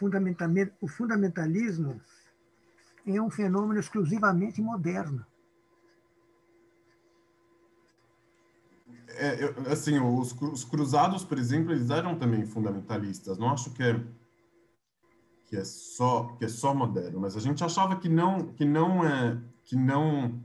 [0.80, 2.00] o fundamentalismo
[3.06, 5.26] é um fenômeno exclusivamente moderno.
[9.16, 13.38] É, eu, assim, os, os, cruzados, por exemplo, eles eram também fundamentalistas.
[13.38, 14.00] Não acho que é
[15.46, 19.04] que é só que é só moderno, mas a gente achava que não que não
[19.04, 20.40] é que não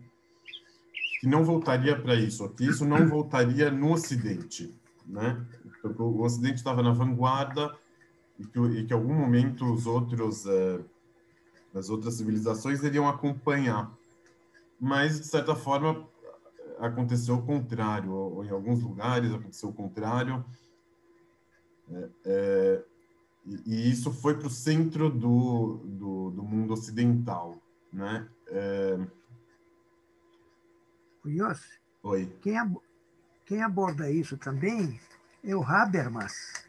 [1.22, 4.76] que não voltaria para isso, que isso não voltaria no Ocidente,
[5.06, 5.46] né?
[5.82, 7.74] Porque o Ocidente estava na vanguarda
[8.38, 10.80] e que, e que em algum momento os outros é,
[11.74, 13.92] as outras civilizações iriam acompanhar,
[14.80, 16.06] mas de certa forma
[16.80, 20.44] aconteceu o contrário, ou em alguns lugares aconteceu o contrário.
[21.90, 22.86] É, é,
[23.46, 27.58] e, e, isso foi para o centro do, do, do, mundo ocidental,
[27.92, 28.28] né?
[28.48, 29.00] É...
[31.26, 32.34] Yossi, Oi.
[32.42, 32.78] Quem, ab
[33.46, 35.00] quem aborda isso também
[35.44, 36.66] é o Habermas.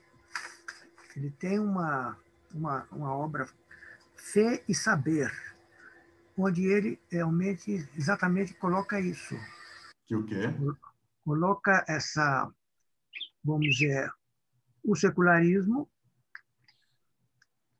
[1.16, 2.16] Ele tem uma,
[2.54, 3.48] uma, uma obra
[4.14, 5.32] Fé e Saber,
[6.36, 9.36] onde ele realmente exatamente coloca isso
[10.08, 10.42] que o quê?
[11.22, 12.50] Coloca essa,
[13.44, 14.10] vamos dizer,
[14.82, 15.88] o secularismo,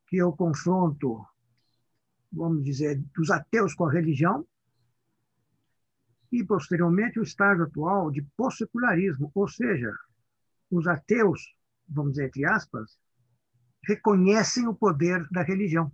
[0.07, 1.27] que é o confronto,
[2.31, 4.47] vamos dizer, dos ateus com a religião,
[6.31, 9.91] e, posteriormente, o estágio atual de pós-secularismo, ou seja,
[10.71, 11.57] os ateus,
[11.89, 12.99] vamos dizer, entre aspas,
[13.83, 15.91] reconhecem o poder da religião,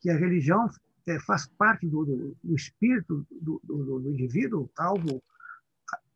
[0.00, 0.68] que a religião
[1.08, 5.22] é, faz parte do, do, do espírito do, do, indivíduo, algo,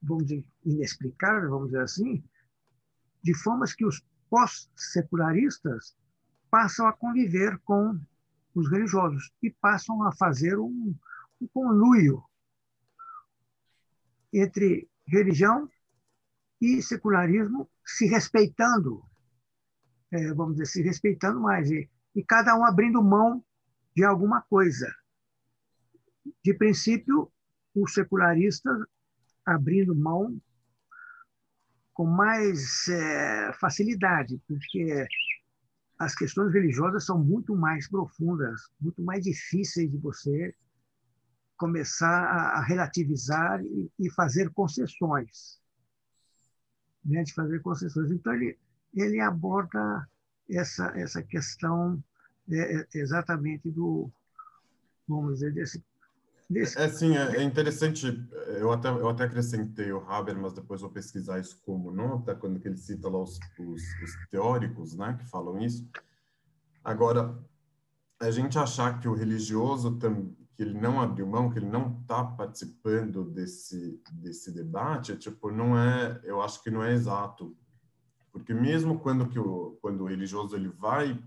[0.03, 2.23] vamos dizer, inexplicável, vamos dizer assim,
[3.23, 5.97] de formas que os pós-secularistas
[6.51, 7.99] passam a conviver com
[8.55, 10.95] os religiosos e passam a fazer um,
[11.41, 12.23] um conluio
[14.33, 15.69] entre religião
[16.61, 19.03] e secularismo, se respeitando,
[20.11, 23.45] é, vamos dizer, se respeitando mais, e, e cada um abrindo mão
[23.95, 24.93] de alguma coisa.
[26.45, 27.31] De princípio,
[27.75, 28.71] o secularista
[29.45, 30.41] abrindo mão
[31.93, 35.07] com mais é, facilidade, porque
[35.99, 40.55] as questões religiosas são muito mais profundas, muito mais difíceis de você
[41.57, 45.61] começar a, relativizar e, e fazer concessões.
[47.05, 48.11] Né, de fazer concessões.
[48.11, 48.59] Então, ele,
[48.95, 50.09] ele aborda
[50.49, 52.03] essa, essa questão
[52.51, 54.11] é, é, exatamente do,
[55.07, 55.83] vamos dizer, desse.
[56.49, 56.79] desse...
[56.79, 58.07] É, sim, é, é, interessante.
[58.59, 62.65] Eu até, eu até acrescentei o Haber, mas depois vou pesquisar isso como nota, quando
[62.65, 65.89] ele cita lá os, os, os teóricos né, que falam isso.
[66.85, 67.39] Agora,
[68.21, 72.25] a gente achar que o religioso que ele não abriu mão, que ele não está
[72.25, 77.57] participando desse desse debate, tipo, não é, eu acho que não é exato,
[78.31, 81.21] porque mesmo quando que o quando o religioso ele vai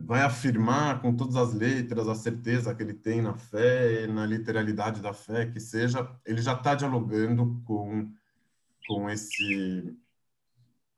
[0.00, 5.00] vai afirmar com todas as letras a certeza que ele tem na fé, na literalidade
[5.00, 8.10] da fé, que seja, ele já está dialogando com
[8.86, 9.96] com esse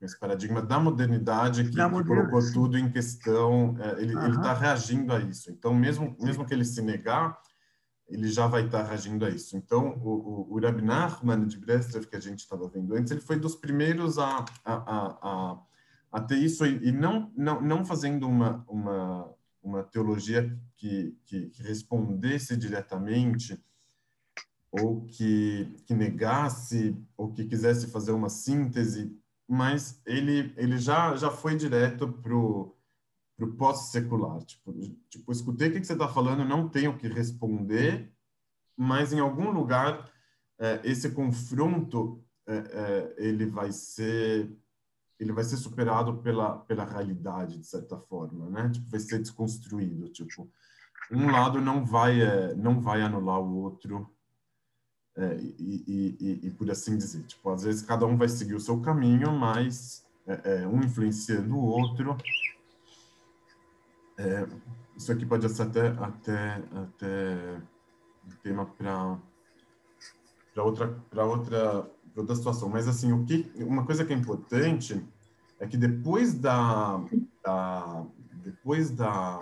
[0.01, 4.31] esse paradigma da modernidade que, que colocou tudo em questão, é, ele uhum.
[4.31, 5.51] está reagindo a isso.
[5.51, 7.39] Então, mesmo mesmo que ele se negar,
[8.09, 9.57] ele já vai estar tá reagindo a isso.
[9.57, 13.21] Então, o, o, o Rab Nachman de Breslov, que a gente estava vendo antes, ele
[13.21, 15.59] foi dos primeiros a, a, a, a
[16.11, 22.57] a ter isso e não, não, não fazendo uma, uma, uma teologia que, que, respondesse
[22.57, 23.63] diretamente
[24.73, 31.31] ou que, que negasse ou que quisesse fazer uma síntese, mas ele, ele já, já
[31.31, 32.77] foi direto para o
[33.57, 34.43] pós-secular.
[34.43, 34.73] Tipo,
[35.09, 38.13] tipo, escutei o que você está falando, não tenho que responder,
[38.77, 40.11] mas em algum lugar
[40.59, 44.51] é, esse confronto é, é, ele vai ser
[45.21, 48.71] ele vai ser superado pela pela realidade de certa forma, né?
[48.71, 50.51] Tipo, vai ser desconstruído, tipo
[51.13, 54.11] um lado não vai é, não vai anular o outro
[55.17, 58.55] é, e, e, e, e, por assim dizer, tipo às vezes cada um vai seguir
[58.55, 62.17] o seu caminho, mas é, é um influenciando o outro.
[64.19, 64.47] É,
[64.97, 67.63] isso aqui pode ser até até até
[68.27, 74.13] um tema para outra para outra outra situação, mas assim o que uma coisa que
[74.13, 75.03] é importante
[75.59, 77.03] é que depois da,
[77.45, 78.07] da
[78.43, 79.39] depois da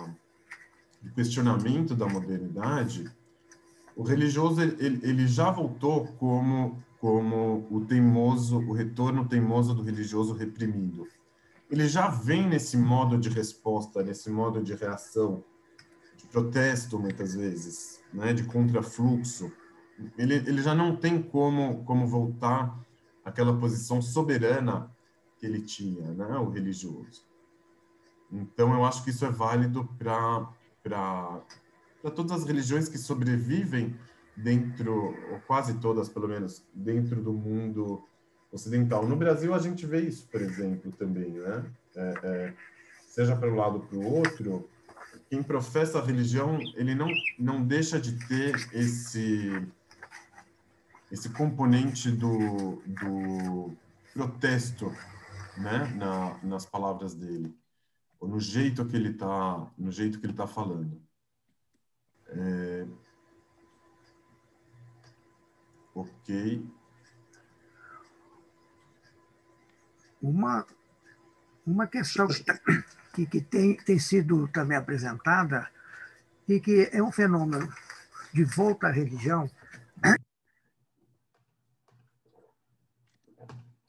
[1.00, 3.08] do questionamento da modernidade,
[3.94, 10.34] o religioso ele, ele já voltou como como o teimoso, o retorno teimoso do religioso
[10.34, 11.06] reprimido.
[11.70, 15.44] Ele já vem nesse modo de resposta, nesse modo de reação,
[16.16, 19.52] de protesto muitas vezes, né, de contrafluxo.
[20.16, 22.78] Ele, ele já não tem como como voltar
[23.24, 24.90] àquela posição soberana
[25.38, 27.26] que ele tinha, né, o religioso.
[28.30, 31.40] Então eu acho que isso é válido para
[32.14, 33.96] todas as religiões que sobrevivem
[34.36, 38.04] dentro, ou quase todas pelo menos, dentro do mundo
[38.52, 39.06] ocidental.
[39.06, 41.64] No Brasil a gente vê isso, por exemplo, também, né?
[41.96, 42.54] É, é,
[43.08, 44.68] seja para um lado ou para o outro,
[45.28, 47.08] quem professa a religião, ele não,
[47.38, 49.66] não deixa de ter esse
[51.10, 53.76] esse componente do, do
[54.12, 54.92] protesto,
[55.56, 57.54] né, na, nas palavras dele,
[58.20, 61.00] ou no jeito que ele está, no jeito que ele está falando.
[62.28, 62.86] É,
[65.98, 66.64] Ok.
[70.22, 70.64] Uma,
[71.66, 72.28] uma questão
[73.12, 75.68] que, que tem, tem sido também apresentada
[76.48, 77.68] e que é um fenômeno
[78.32, 79.50] de volta à religião.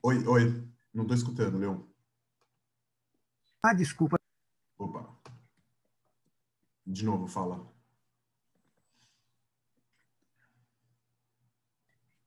[0.02, 1.84] Oi, oi, não estou escutando, Leon.
[3.62, 4.18] Ah, desculpa.
[4.78, 5.14] Opa.
[6.86, 7.68] De novo, fala.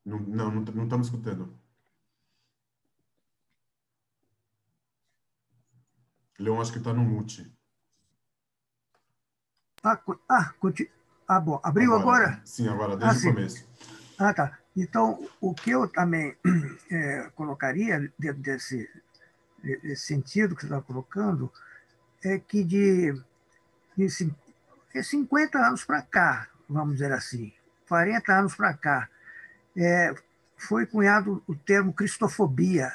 [0.05, 1.59] Não, não, não estamos escutando.
[6.39, 7.51] Leon, acho que está no mute.
[9.83, 10.55] Ah, ah,
[11.29, 11.59] ah, bom.
[11.63, 12.27] Abriu agora?
[12.27, 12.47] agora?
[12.47, 13.69] Sim, agora, desde ah, o começo.
[14.19, 14.62] Ah, tá.
[14.77, 16.37] Então, o que eu também
[16.91, 18.89] é, colocaria dentro desse,
[19.63, 21.53] desse sentido que você está colocando
[22.25, 23.15] é que de,
[23.97, 24.09] de
[25.03, 27.53] 50 anos para cá, vamos dizer assim,
[27.89, 29.09] 40 anos para cá,
[29.77, 30.15] é,
[30.57, 32.93] foi cunhado o termo cristofobia,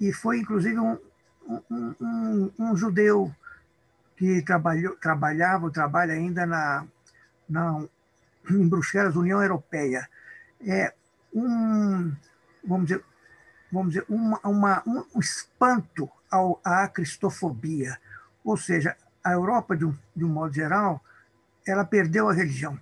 [0.00, 0.98] e foi inclusive um,
[1.48, 3.34] um, um, um judeu
[4.16, 6.86] que trabalhou, trabalhava, trabalha ainda na,
[7.48, 7.84] na,
[8.50, 10.08] em Bruxelas, União Europeia.
[10.60, 10.92] É
[11.34, 12.14] um,
[12.64, 13.04] vamos dizer,
[13.70, 17.98] vamos dizer uma, uma, um espanto ao, à cristofobia.
[18.44, 21.02] Ou seja, a Europa, de um, de um modo geral,
[21.66, 22.78] ela perdeu a religião.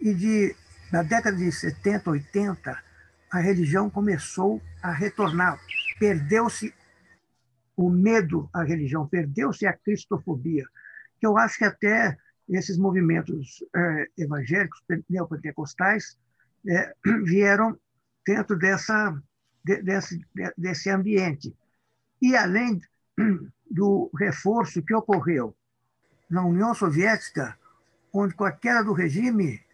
[0.00, 0.54] E de
[0.92, 2.82] na década de 70, 80,
[3.30, 5.60] a religião começou a retornar.
[5.98, 6.72] Perdeu-se
[7.76, 10.64] o medo à religião, perdeu-se a cristofobia,
[11.20, 12.16] que eu acho que até
[12.48, 16.18] esses movimentos é, evangélicos, neopentecostais,
[16.68, 17.78] é, vieram
[18.26, 19.16] dentro dessa,
[19.64, 21.56] de, desse, de, desse ambiente.
[22.20, 22.80] E além
[23.70, 25.54] do reforço que ocorreu
[26.28, 27.58] na União Soviética,
[28.12, 29.64] onde com a queda do regime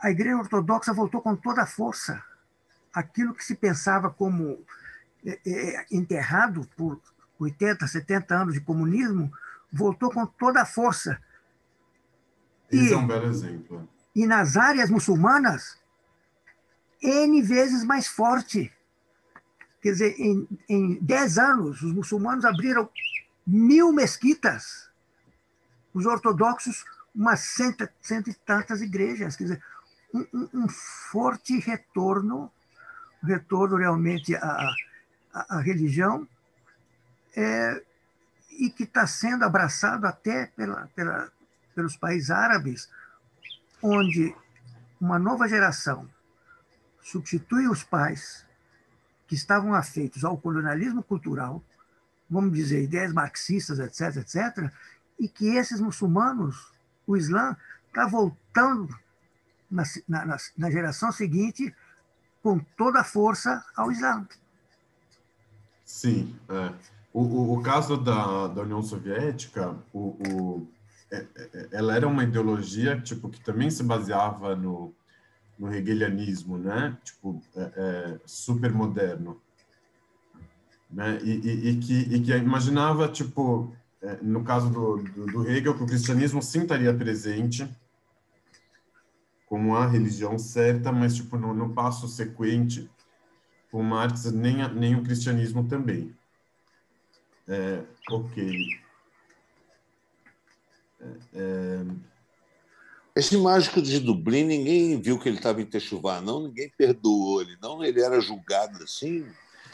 [0.00, 2.22] a Igreja Ortodoxa voltou com toda a força.
[2.92, 4.62] Aquilo que se pensava como
[5.24, 7.00] é, é, enterrado por
[7.38, 9.32] 80, 70 anos de comunismo,
[9.72, 11.18] voltou com toda a força.
[12.70, 13.88] E, é um belo exemplo.
[14.14, 15.78] E nas áreas muçulmanas,
[17.02, 18.72] N vezes mais forte.
[19.82, 22.88] Quer dizer, em, em 10 anos, os muçulmanos abriram
[23.46, 24.88] mil mesquitas,
[25.92, 29.36] os ortodoxos, umas cento, cento e tantas igrejas.
[29.36, 29.62] Quer dizer,
[30.14, 32.50] um, um forte retorno,
[33.22, 34.70] retorno realmente à,
[35.32, 36.26] à, à religião,
[37.36, 37.82] é,
[38.58, 41.30] e que está sendo abraçado até pela, pela,
[41.74, 42.88] pelos países árabes,
[43.86, 44.34] onde
[44.98, 46.08] uma nova geração
[47.02, 48.46] substitui os pais
[49.26, 51.62] que estavam afeitos ao colonialismo cultural,
[52.28, 54.72] vamos dizer, ideias marxistas, etc., etc.,
[55.20, 56.72] e que esses muçulmanos,
[57.06, 57.54] o Islã,
[57.86, 58.98] está voltando
[59.70, 61.74] na, na, na geração seguinte
[62.42, 64.26] com toda a força ao Islã.
[65.84, 66.34] Sim.
[66.48, 66.72] É.
[67.12, 70.68] O, o, o, caso da, da União Soviética, o, o,
[71.72, 74.94] ela era uma ideologia tipo que também se baseava no,
[75.58, 76.96] no hegelianismo, né?
[77.04, 79.40] Tipo, é, é, super moderno,
[80.90, 81.18] né?
[81.22, 85.76] E, e, e, que, e que imaginava, tipo, é, no caso do, do, do, Hegel,
[85.76, 87.68] que o cristianismo sim estaria presente
[89.46, 92.90] como a religião certa, mas tipo no, no passo sequente,
[93.70, 96.14] com Marx nem nem o cristianismo também.
[97.46, 98.83] É, ok.
[101.04, 101.84] É, é,
[103.16, 106.42] esse mágico de Dublin, ninguém viu que ele estava em Techuvá, não?
[106.42, 107.84] Ninguém perdoou ele, não?
[107.84, 109.26] Ele era julgado assim?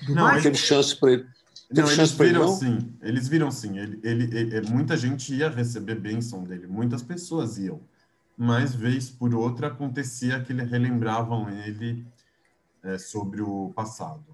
[0.08, 1.26] Não, não teve chance para ele.
[1.70, 2.98] Não, eles viram ele, sim.
[3.00, 3.78] Eles viram sim.
[3.78, 7.80] Ele, ele, ele, muita gente ia receber bênção dele, muitas pessoas iam.
[8.36, 12.06] Mas, vez por outra, acontecia que eles relembravam ele
[12.82, 14.24] é, sobre o passado.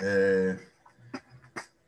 [0.00, 0.56] É,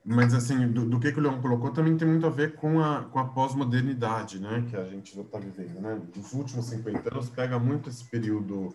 [0.04, 2.80] mas, assim, do, do, que, que o Leão colocou também tem muito a ver com
[2.80, 4.64] a, com a pós-modernidade, né?
[4.68, 6.00] Que a gente está vivendo, né?
[6.14, 8.74] Dos últimos 50 anos, pega muito esse período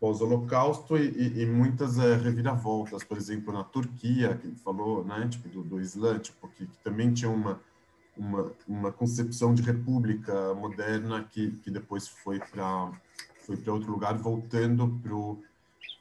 [0.00, 5.28] pós-holocausto e, e, e, muitas é, reviravoltas, por exemplo, na Turquia, que ele falou, né?
[5.28, 7.60] Tipo, do, do Islã, tipo, que, que também tinha uma,
[8.16, 12.90] uma, uma concepção de república moderna que, que depois foi para
[13.46, 15.00] foi para outro lugar, voltando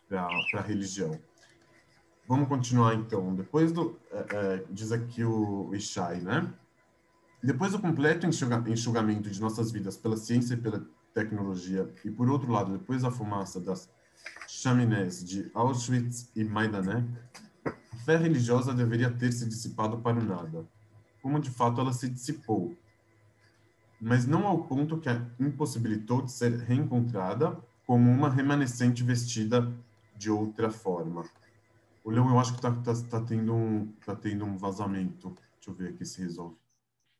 [0.10, 1.20] para a religião.
[2.28, 3.36] Vamos continuar então.
[3.36, 3.98] Depois do.
[4.12, 6.52] É, é, diz aqui o Ishai, né?
[7.44, 12.52] Depois do completo enxugamento de nossas vidas pela ciência e pela tecnologia, e por outro
[12.52, 13.90] lado, depois da fumaça das
[14.48, 17.08] chaminés de Auschwitz e Majdanek,
[17.64, 17.72] a
[18.04, 20.66] fé religiosa deveria ter se dissipado para o nada,
[21.22, 22.76] como de fato ela se dissipou,
[24.02, 29.72] mas não ao ponto que a impossibilitou de ser reencontrada como uma remanescente vestida
[30.18, 31.24] de outra forma.
[32.06, 35.36] O Leão, eu acho que está tá, tá tendo, um, tá tendo um vazamento.
[35.56, 36.56] Deixa eu ver aqui se resolve.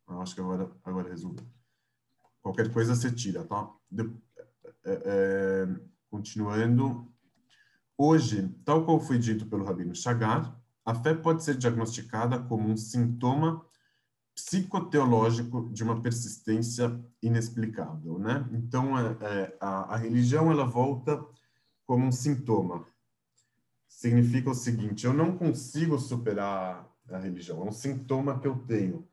[0.08, 1.44] Eu acho que agora, agora resolveu.
[2.40, 3.68] Qualquer coisa você tira, tá?
[3.90, 4.04] De,
[4.84, 7.12] é, é, continuando.
[7.98, 10.56] Hoje, tal qual foi dito pelo Rabino Chagar,
[10.86, 13.66] a fé pode ser diagnosticada como um sintoma
[14.36, 18.48] psicoteológico de uma persistência inexplicável, né?
[18.52, 21.26] Então, é, é, a, a religião ela volta
[21.88, 22.86] como um sintoma
[23.96, 29.08] significa o seguinte: eu não consigo superar a religião, é um sintoma que eu tenho,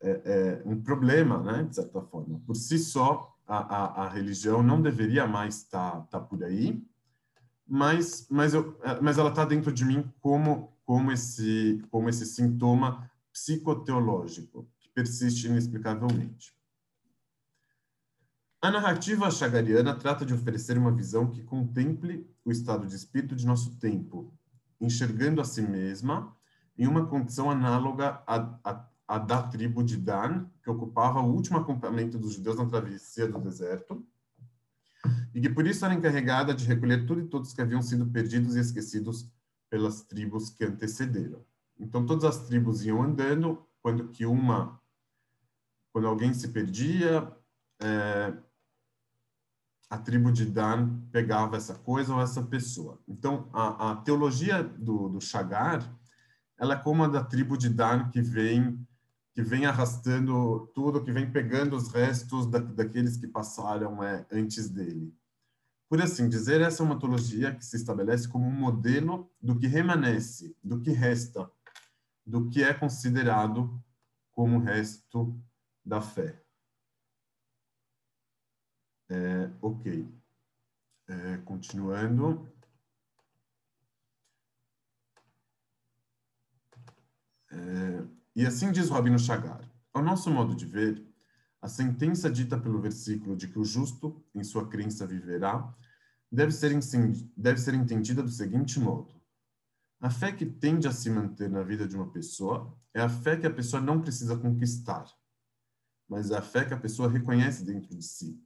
[0.00, 2.40] é, é um problema, né, de certa forma.
[2.46, 6.82] Por si só, a, a, a religião não deveria mais estar tá, tá por aí,
[7.66, 12.26] mas, mas, eu, é, mas ela está dentro de mim como, como, esse, como esse
[12.26, 16.54] sintoma psicoteológico que persiste inexplicavelmente.
[18.64, 23.44] A narrativa chagariana trata de oferecer uma visão que contemple o estado de espírito de
[23.44, 24.32] nosso tempo,
[24.80, 26.34] enxergando a si mesma
[26.78, 31.58] em uma condição análoga à, à, à da tribo de Dan, que ocupava o último
[31.58, 34.02] acampamento dos judeus na travessia do deserto,
[35.34, 38.56] e que por isso era encarregada de recolher tudo e todos que haviam sido perdidos
[38.56, 39.30] e esquecidos
[39.68, 41.44] pelas tribos que antecederam.
[41.78, 44.80] Então todas as tribos iam andando, quando que uma,
[45.92, 47.30] quando alguém se perdia,
[47.78, 48.32] é,
[49.88, 53.00] a tribo de Dan pegava essa coisa ou essa pessoa.
[53.06, 55.88] Então, a, a teologia do, do Chagar,
[56.58, 58.84] ela é como a da tribo de Dan que vem
[59.34, 64.68] que vem arrastando tudo, que vem pegando os restos da, daqueles que passaram é, antes
[64.68, 65.12] dele.
[65.88, 69.66] Por assim dizer, essa é uma teologia que se estabelece como um modelo do que
[69.66, 71.50] remanesce, do que resta,
[72.24, 73.82] do que é considerado
[74.30, 75.36] como resto
[75.84, 76.43] da fé.
[79.08, 80.08] É, ok.
[81.06, 82.50] É, continuando.
[87.50, 89.70] É, e assim diz Rabino Chagar.
[89.92, 91.06] Ao nosso modo de ver,
[91.60, 95.72] a sentença dita pelo versículo de que o justo, em sua crença, viverá,
[96.32, 96.72] deve ser,
[97.36, 99.14] deve ser entendida do seguinte modo.
[100.00, 103.36] A fé que tende a se manter na vida de uma pessoa é a fé
[103.36, 105.06] que a pessoa não precisa conquistar,
[106.08, 108.42] mas é a fé que a pessoa reconhece dentro de si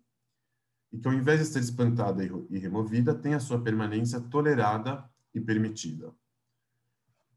[0.93, 5.41] e que, ao invés de ser espantada e removida, tem a sua permanência tolerada e
[5.41, 6.12] permitida.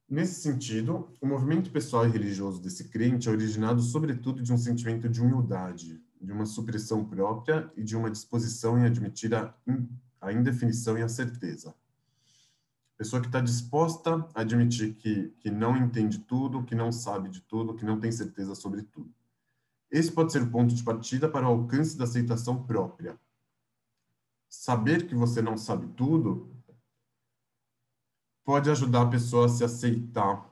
[0.09, 5.07] Nesse sentido, o movimento pessoal e religioso desse crente é originado, sobretudo, de um sentimento
[5.07, 9.55] de humildade, de uma supressão própria e de uma disposição em admitir a,
[10.19, 11.73] a indefinição e a certeza.
[12.97, 17.41] Pessoa que está disposta a admitir que, que não entende tudo, que não sabe de
[17.41, 19.11] tudo, que não tem certeza sobre tudo.
[19.89, 23.19] Esse pode ser o ponto de partida para o alcance da aceitação própria,
[24.51, 26.53] saber que você não sabe tudo
[28.43, 30.51] pode ajudar a pessoa a se aceitar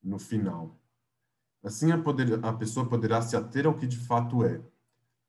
[0.00, 0.78] no final.
[1.62, 4.62] Assim, a, poder, a pessoa poderá se ater ao que de fato é,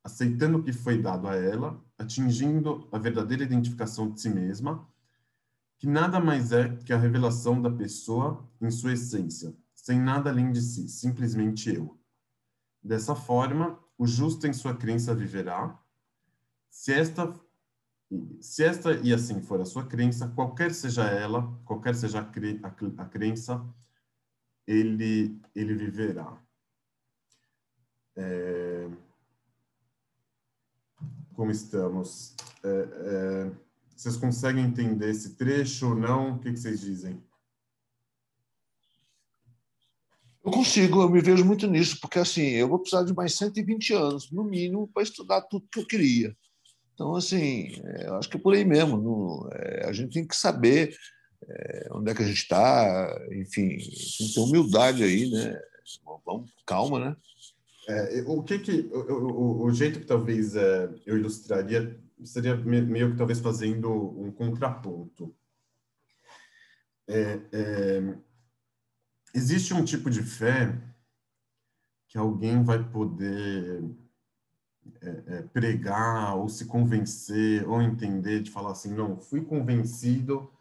[0.04, 4.88] aceitando o que foi dado a ela, atingindo a verdadeira identificação de si mesma,
[5.80, 10.52] que nada mais é que a revelação da pessoa em sua essência, sem nada além
[10.52, 12.00] de si, simplesmente eu.
[12.84, 15.82] Dessa forma, o justo em sua crença viverá.
[16.70, 17.34] Se esta,
[18.40, 22.60] se esta e assim for a sua crença, qualquer seja ela, qualquer seja a, cre,
[22.64, 22.68] a,
[23.04, 23.66] a crença,
[24.68, 26.42] ele, ele viverá.
[28.16, 28.90] É,
[31.34, 32.36] como estamos?
[32.64, 33.52] É, é,
[33.96, 36.36] vocês conseguem entender esse trecho ou não?
[36.36, 37.22] O que, que vocês dizem?
[40.44, 43.94] Eu consigo, eu me vejo muito nisso, porque assim, eu vou precisar de mais 120
[43.94, 46.36] anos, no mínimo, para estudar tudo que eu queria.
[47.00, 49.48] Então, assim, é, eu acho que é por aí mesmo.
[49.54, 50.94] É, a gente tem que saber
[51.48, 55.58] é, onde é que a gente está, enfim, tem que ter humildade aí, né?
[56.26, 57.18] Vamos, calma, né?
[57.88, 63.12] É, o que que o, o, o, jeito que talvez é, eu ilustraria seria meio
[63.12, 63.90] que talvez fazendo
[64.20, 65.34] um contraponto.
[67.08, 68.18] É, é,
[69.34, 70.78] existe um tipo de fé
[72.10, 73.82] que alguém vai poder
[75.02, 80.52] é, é, pregar ou se convencer ou entender de falar assim, não, fui convencido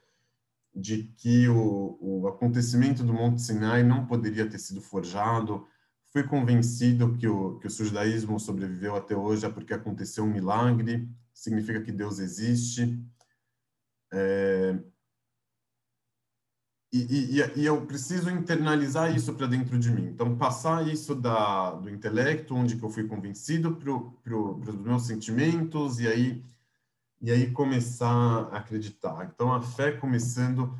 [0.74, 5.66] de que o, o acontecimento do Monte Sinai não poderia ter sido forjado,
[6.12, 11.08] fui convencido que o, que o judaísmo sobreviveu até hoje é porque aconteceu um milagre,
[11.34, 12.98] significa que Deus existe.
[14.12, 14.78] É,
[16.90, 20.06] e, e, e, eu preciso internalizar isso para dentro de mim.
[20.06, 26.00] Então, passar isso da, do intelecto, onde que eu fui convencido, para os meus sentimentos,
[26.00, 26.44] e aí,
[27.20, 29.30] e aí começar a acreditar.
[29.32, 30.74] Então, a fé começando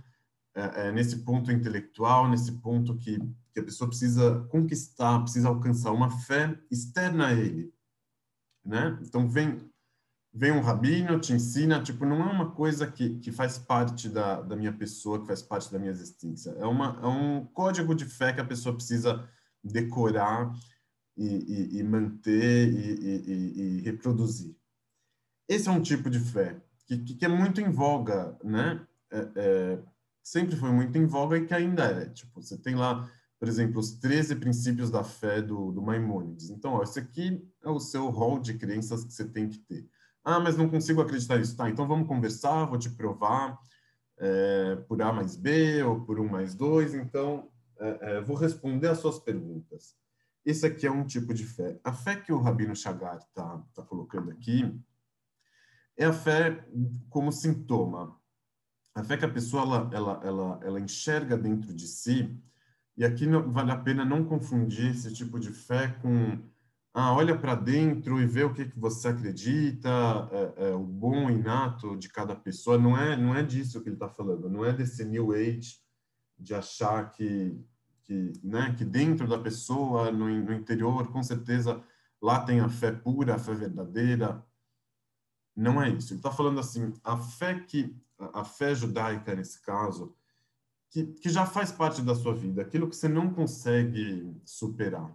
[0.54, 3.18] é, é, nesse ponto intelectual, nesse ponto que,
[3.52, 7.70] que a pessoa precisa conquistar, precisa alcançar uma fé externa a ele.
[8.64, 8.98] Né?
[9.02, 9.60] Então, vem,
[10.32, 14.40] vem um rabino, te ensina, tipo, não é uma coisa que, que faz parte da,
[14.40, 16.50] da minha pessoa, que faz parte da minha existência.
[16.58, 19.28] É, uma, é um código de fé que a pessoa precisa
[19.62, 20.52] decorar
[21.16, 24.56] e, e, e manter e, e, reproduzir.
[25.48, 28.86] Esse é um tipo de fé que, que é muito em voga, né?
[29.10, 29.78] É, é,
[30.22, 32.08] sempre foi muito em voga e que ainda é.
[32.10, 36.50] Tipo, você tem lá, por exemplo, os 13 princípios da fé do, do Maimônides.
[36.50, 39.88] Então, ó, esse aqui é o seu rol de crenças que você tem que ter.
[40.28, 41.56] Ah, mas não consigo acreditar nisso.
[41.56, 43.58] Tá, então vamos conversar, vou te provar
[44.18, 46.94] é, por A mais B ou por 1 mais 2.
[46.94, 49.96] Então, é, é, vou responder as suas perguntas.
[50.44, 51.78] Esse aqui é um tipo de fé.
[51.82, 54.78] A fé que o Rabino Chagar está tá colocando aqui
[55.96, 56.66] é a fé
[57.08, 58.18] como sintoma
[58.98, 62.36] a fé que a pessoa ela, ela, ela, ela enxerga dentro de si,
[62.96, 66.38] e aqui não, vale a pena não confundir esse tipo de fé com
[66.98, 69.88] ah, olha para dentro e vê o que, que você acredita,
[70.32, 72.76] é, é, o bom inato de cada pessoa.
[72.76, 75.78] Não é, não é disso que ele está falando, não é desse New Age
[76.36, 77.56] de achar que,
[78.02, 81.80] que, né, que dentro da pessoa, no, no interior, com certeza,
[82.20, 84.44] lá tem a fé pura, a fé verdadeira.
[85.54, 86.12] Não é isso.
[86.12, 87.96] Ele está falando assim, a fé que
[88.32, 90.16] a fé judaica nesse caso,
[90.90, 95.14] que, que já faz parte da sua vida, aquilo que você não consegue superar.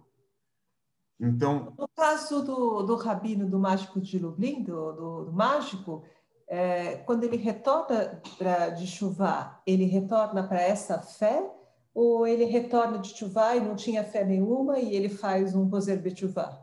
[1.20, 6.02] Então, no caso do, do rabino do mágico de Lublin, do, do, do mágico,
[6.46, 11.50] é, quando ele retorna pra, de chuva, ele retorna para essa fé
[11.94, 16.02] ou ele retorna de chuva e não tinha fé nenhuma e ele faz um Roser
[16.02, 16.60] Betchuvá?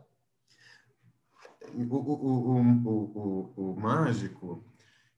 [1.74, 4.62] O, o, o, o, o, mágico,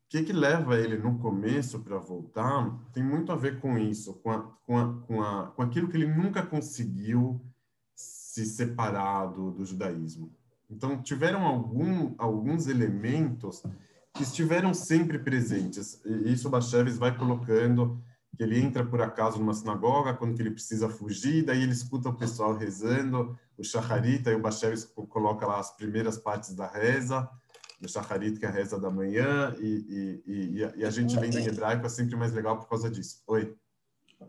[0.09, 4.30] que, que leva ele no começo para voltar tem muito a ver com isso, com,
[4.30, 7.41] a, com, a, com, a, com aquilo que ele nunca conseguiu
[8.35, 10.32] se separar do, do judaísmo.
[10.68, 13.62] Então, tiveram algum, alguns elementos
[14.12, 16.01] que estiveram sempre presentes.
[16.05, 18.03] E isso o Bacheves vai colocando,
[18.37, 22.09] que ele entra por acaso numa sinagoga, quando que ele precisa fugir, daí ele escuta
[22.09, 27.30] o pessoal rezando, o Shacharit, e o Bacheves coloca lá as primeiras partes da reza,
[27.80, 31.39] do Shacharit, que é a reza da manhã, e, e, e, e a gente lendo
[31.39, 33.22] em hebraico é sempre mais legal por causa disso.
[33.28, 33.55] Oi?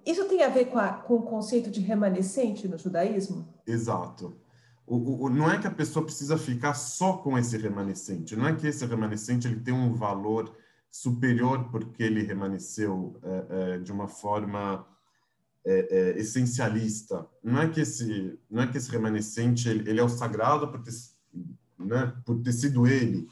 [0.06, 3.48] Isso tem a ver com, a, com o conceito de remanescente no judaísmo?
[3.66, 4.36] Exato.
[4.88, 8.56] O, o, não é que a pessoa precisa ficar só com esse remanescente, não é
[8.56, 10.56] que esse remanescente ele tem um valor
[10.92, 14.88] superior porque ele remanesceu é, é, de uma forma
[15.66, 17.28] é, é essencialista.
[17.44, 20.82] Não é que esse, não é que esse remanescente ele, ele é o sagrado por
[20.84, 20.94] ter,
[21.80, 23.28] né, por ter sido ele,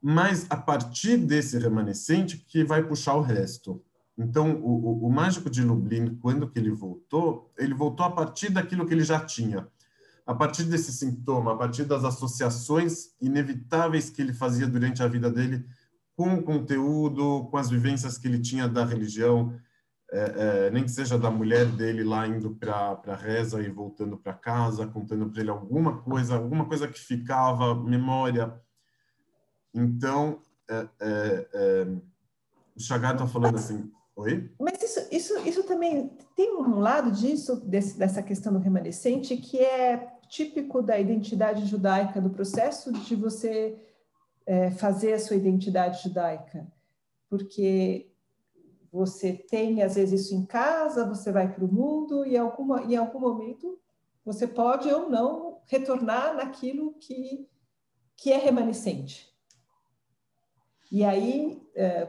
[0.00, 3.82] mas a partir desse remanescente que vai puxar o resto.
[4.18, 8.50] Então, o, o, o, mágico de Lublin, quando que ele voltou, ele voltou a partir
[8.50, 9.68] daquilo que ele já tinha.
[10.26, 15.30] A partir desse sintoma, a partir das associações inevitáveis que ele fazia durante a vida
[15.30, 15.64] dele
[16.16, 19.54] com o conteúdo, com as vivências que ele tinha da religião,
[20.10, 24.16] é, é, nem que seja da mulher dele lá indo para a reza e voltando
[24.16, 28.58] para casa, contando para ele alguma coisa, alguma coisa que ficava, memória.
[29.74, 31.86] Então, é, é, é
[32.76, 34.50] o Chagat está falando assim, oi?
[34.58, 39.58] Mas isso, isso, isso também tem um lado disso, desse, dessa questão do remanescente, que
[39.58, 43.78] é típico da identidade judaica, do processo de você
[44.44, 46.66] é, fazer a sua identidade judaica.
[47.28, 48.10] Porque
[48.90, 52.96] você tem, às vezes, isso em casa, você vai para o mundo e alguma, em
[52.96, 53.78] algum momento
[54.24, 57.48] você pode ou não retornar naquilo que,
[58.16, 59.32] que é remanescente.
[60.90, 62.08] E aí, é,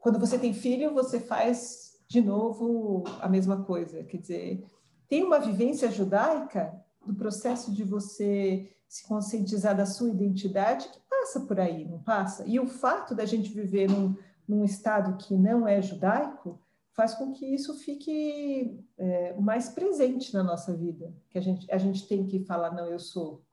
[0.00, 4.02] quando você tem filho, você faz de novo a mesma coisa.
[4.04, 4.64] Quer dizer,
[5.08, 6.74] tem uma vivência judaica
[7.06, 12.44] do processo de você se conscientizar da sua identidade que passa por aí, não passa?
[12.46, 16.58] E o fato da gente viver num, num estado que não é judaico,
[16.98, 21.78] faz com que isso fique é, mais presente na nossa vida, que a gente, a
[21.78, 23.44] gente tem que falar, não, eu sou.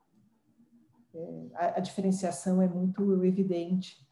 [1.14, 4.05] É, a, a, diferenciação é muito evidente.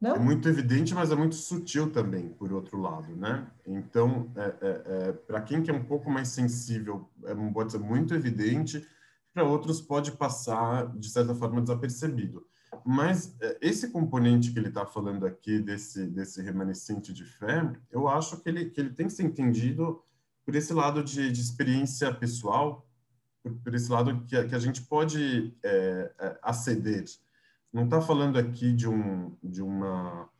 [0.00, 0.14] Não?
[0.14, 3.46] É muito evidente, mas é muito sutil também, por outro lado, né?
[3.66, 7.78] Então, é, é, é para quem que é um pouco mais sensível, é, pode ser
[7.78, 8.86] muito evidente,
[9.32, 12.46] para outros pode passar, de certa forma, desapercebido.
[12.84, 18.06] Mas é, esse componente que ele está falando aqui, desse, desse remanescente de fé, eu
[18.06, 20.02] acho que ele, que ele tem que ser entendido
[20.44, 22.86] por esse lado de, de experiência pessoal,
[23.42, 27.04] por, por, esse lado que que a gente pode é, aceder.
[27.76, 30.30] Não está falando aqui de, um, de, uma,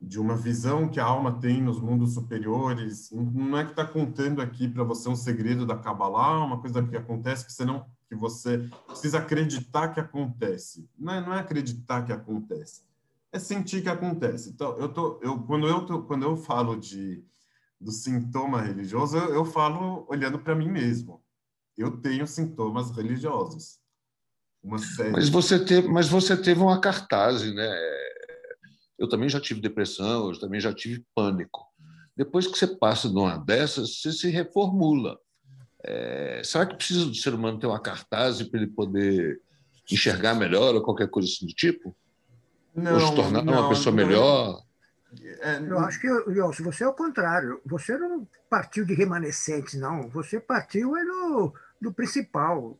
[0.00, 4.40] de uma visão que a alma tem nos mundos superiores, não é que está contando
[4.40, 8.14] aqui para você um segredo da Kabbalah, uma coisa que acontece que você não que
[8.14, 10.88] você precisa acreditar que acontece.
[10.98, 12.84] Não é, não é acreditar que acontece,
[13.30, 14.48] é sentir que acontece.
[14.48, 17.22] Então, eu tô, eu, quando, eu tô, quando eu falo de,
[17.78, 21.22] do sintoma religioso, eu, eu falo olhando para mim mesmo.
[21.76, 23.78] Eu tenho sintomas religiosos.
[24.66, 25.10] Uma série.
[25.10, 27.72] Mas você teve, mas você teve uma cartaz, né?
[28.98, 31.64] Eu também já tive depressão, eu também já tive pânico.
[32.16, 35.18] Depois que você passa de uma dessas, você se reformula.
[35.84, 39.40] É, será que precisa do ser humano ter uma cartaz para ele poder
[39.92, 41.96] enxergar melhor ou qualquer coisa assim do tipo?
[42.74, 44.62] Não, ou se tornar não, uma pessoa não, melhor?
[45.42, 46.08] É, eu acho que,
[46.54, 47.60] se você é o contrário.
[47.64, 50.08] Você não partiu de remanescentes, não.
[50.08, 52.76] Você partiu é do, do principal.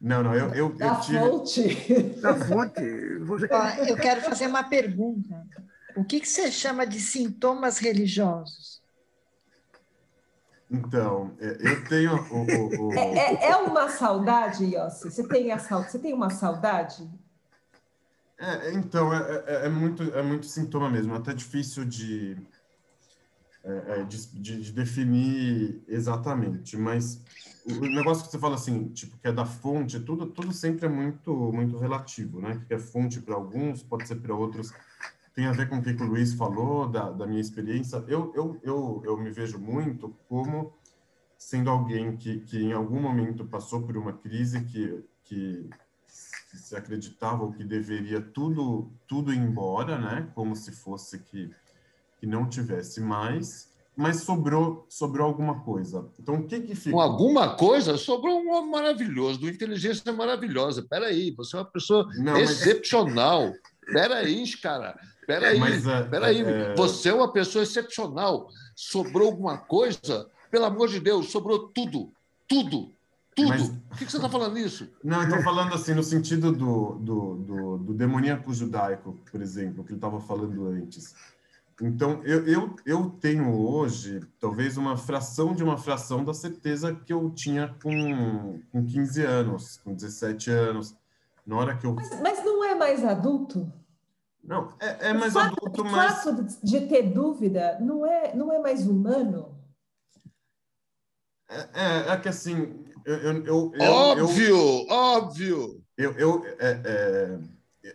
[0.00, 1.18] Não, não, eu, eu, da eu tive...
[1.18, 2.20] fonte.
[2.20, 2.80] Da fonte.
[3.88, 5.46] Eu quero fazer uma pergunta.
[5.96, 8.82] O que, que você chama de sintomas religiosos?
[10.70, 12.92] Então, é, eu tenho o, o, o...
[12.92, 15.10] É, é, é uma saudade, Yossi?
[15.10, 17.08] Você tem, a, você tem uma saudade?
[18.38, 21.14] É, então, é, é, é, muito, é muito sintoma mesmo.
[21.14, 22.36] É até difícil de,
[23.68, 26.76] é, de, de, de, definir exatamente.
[26.76, 27.20] Mas
[27.66, 30.88] o negócio que você fala assim, tipo, que é da fonte, tudo, tudo sempre é
[30.88, 32.62] muito, muito relativo, né?
[32.66, 34.72] Que é fonte para alguns, pode ser para outros
[35.36, 38.02] tem a ver com o que o Luiz falou, da, da minha experiência.
[38.08, 40.72] Eu, eu, eu, eu me vejo muito como
[41.36, 45.68] sendo alguém que, que em algum momento passou por uma crise que, que,
[46.50, 50.26] que se acreditava ou que deveria tudo, tudo ir embora, né?
[50.34, 51.50] Como se fosse que,
[52.18, 56.06] que não tivesse mais, mas sobrou, sobrou alguma coisa.
[56.20, 56.90] Então, o que que fica?
[56.90, 57.96] Com alguma coisa?
[57.96, 60.86] Sobrou um homem maravilhoso, do inteligência maravilhosa.
[60.88, 63.48] Peraí, você é uma pessoa não, excepcional.
[63.48, 63.92] Mas...
[63.92, 64.98] Peraí, cara.
[65.26, 66.40] Peraí, Mas, é, peraí.
[66.40, 66.74] É...
[66.76, 68.48] Você é uma pessoa excepcional.
[68.76, 70.30] Sobrou alguma coisa?
[70.50, 72.12] Pelo amor de Deus, sobrou tudo.
[72.46, 72.92] Tudo.
[73.34, 73.48] Tudo.
[73.48, 73.68] Mas...
[73.68, 74.88] Por que você está falando isso?
[75.02, 79.82] Não, eu estou falando assim, no sentido do, do, do, do demoníaco judaico, por exemplo,
[79.82, 81.14] que ele estava falando antes.
[81.82, 87.12] Então, eu, eu, eu tenho hoje, talvez, uma fração de uma fração da certeza que
[87.12, 90.96] eu tinha com, com 15 anos, com 17 anos.
[91.46, 91.94] Na hora que eu...
[91.94, 93.70] Mas, mas não é mais adulto?
[94.46, 96.24] Não, é, é mais o fato, adulto, mas.
[96.24, 99.58] O fato de ter dúvida não é, não é mais humano?
[101.48, 102.84] É, é, é que assim.
[103.04, 105.84] Eu, eu, eu, óbvio, óbvio!
[105.96, 107.38] Eu, eu, é, é,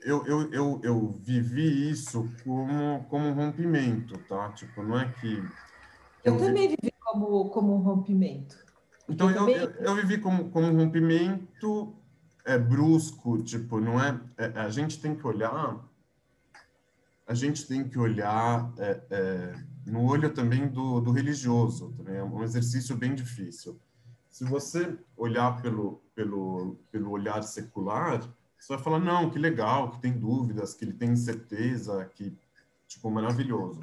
[0.04, 4.50] eu, eu, eu, eu vivi isso como, como um rompimento, tá?
[4.52, 5.38] Tipo, não é que.
[6.24, 6.78] Eu, eu também vi...
[6.82, 8.58] vivi como, como um rompimento.
[9.10, 9.56] Então, eu, também...
[9.56, 11.96] eu, eu, vivi como, como um rompimento
[12.46, 14.46] é, brusco, tipo, não é, é.
[14.60, 15.80] A gente tem que olhar
[17.32, 22.24] a gente tem que olhar é, é, no olho também do, do religioso, também é
[22.24, 23.80] um exercício bem difícil.
[24.30, 28.22] Se você olhar pelo, pelo, pelo olhar secular,
[28.62, 32.32] você vai falar, não, que legal, que tem dúvidas, que ele tem certeza, que,
[32.88, 33.80] tipo, maravilhoso.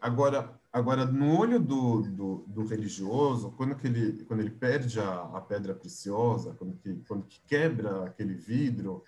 [0.00, 5.22] Agora, agora no olho do, do, do religioso, quando, que ele, quando ele perde a,
[5.34, 9.04] a pedra preciosa, quando que, quando que quebra aquele vidro,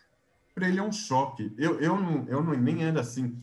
[0.55, 1.55] para ele é um choque.
[1.57, 3.39] Eu, eu, não, eu não, nem era assim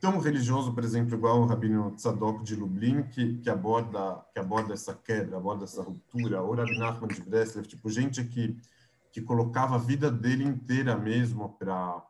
[0.00, 4.74] tão religioso, por exemplo, igual o Rabino Tzadok de Lublin, que, que, aborda, que aborda
[4.74, 8.58] essa quebra, aborda essa ruptura, ou Rabbi Nachman de Breslev, tipo, gente que,
[9.12, 12.02] que colocava a vida dele inteira mesmo para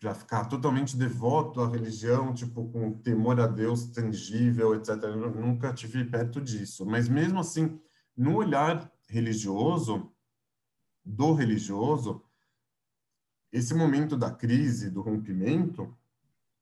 [0.00, 5.00] para ficar totalmente devoto à religião, tipo, com temor a Deus tangível, etc.
[5.04, 6.84] Eu nunca tive perto disso.
[6.84, 7.80] Mas mesmo assim,
[8.16, 10.12] no olhar religioso,
[11.04, 12.20] do religioso,
[13.52, 15.96] esse momento da crise, do rompimento,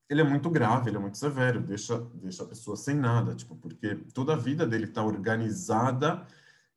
[0.06, 3.56] ele é muito grave, ele é muito severo, deixa, deixa a pessoa sem nada, tipo,
[3.56, 6.26] porque toda a vida dele está organizada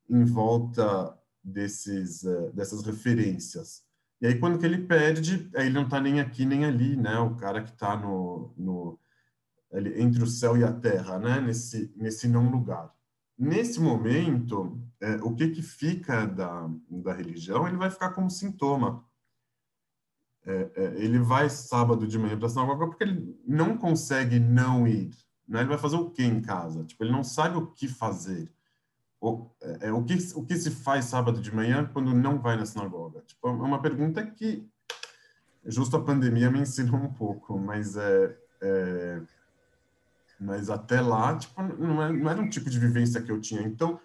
[0.09, 3.83] em volta desses, uh, dessas referências.
[4.21, 7.17] E aí, quando que ele perde, aí ele não está nem aqui nem ali, né?
[7.19, 8.99] O cara que está no, no
[9.71, 11.41] ele, entre o céu e a terra, né?
[11.41, 12.93] Nesse, nesse não lugar.
[13.37, 17.67] Nesse momento, é, o que que fica da, da religião?
[17.67, 19.03] Ele vai ficar como sintoma
[20.45, 24.87] é, é, ele vai sábado de manhã para a sinagoga porque ele não consegue não
[24.87, 25.11] ir.
[25.47, 25.61] Né?
[25.61, 26.83] Ele vai fazer o que em casa?
[26.83, 28.51] Tipo, ele não sabe o que fazer.
[29.23, 32.57] O, é, é, o, que, o que se faz sábado de manhã quando não vai
[32.57, 33.21] na sinagoga?
[33.21, 34.69] Tipo, é uma pergunta que
[35.65, 39.21] justo a pandemia me ensinou um pouco, mas é, é
[40.37, 43.61] mas até lá, tipo, não, é, não era um tipo de vivência que eu tinha.
[43.61, 43.97] Então,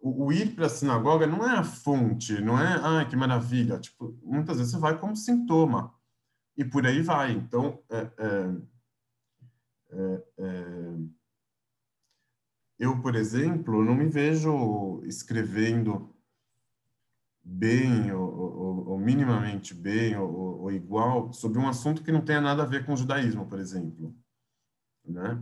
[0.00, 3.78] o, o ir para a sinagoga não é a fonte, não é, ah, que maravilha.
[3.78, 5.92] Tipo, muitas vezes você vai como sintoma
[6.56, 7.32] e por aí vai.
[7.32, 8.56] Então, é, é,
[9.90, 10.94] é, é,
[12.82, 16.12] eu, por exemplo, não me vejo escrevendo
[17.44, 22.40] bem ou, ou, ou minimamente bem ou, ou, igual sobre um assunto que não tenha
[22.40, 24.12] nada a ver com o judaísmo, por exemplo,
[25.04, 25.40] né?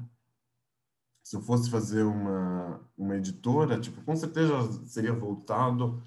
[1.23, 6.03] se eu fosse fazer uma, uma editora, tipo, com certeza seria voltado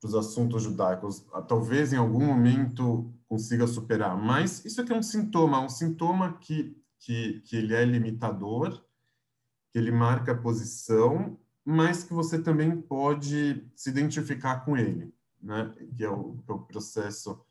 [0.00, 1.26] para os assuntos judaicos.
[1.32, 6.38] Ah, talvez em algum momento consiga superar, mas isso aqui é um sintoma, um sintoma
[6.38, 8.85] que, que, que ele é limitador,
[9.76, 15.70] que ele marca a posição, mas que você também pode se identificar com ele, né?
[15.94, 17.44] Que é o, é o processo.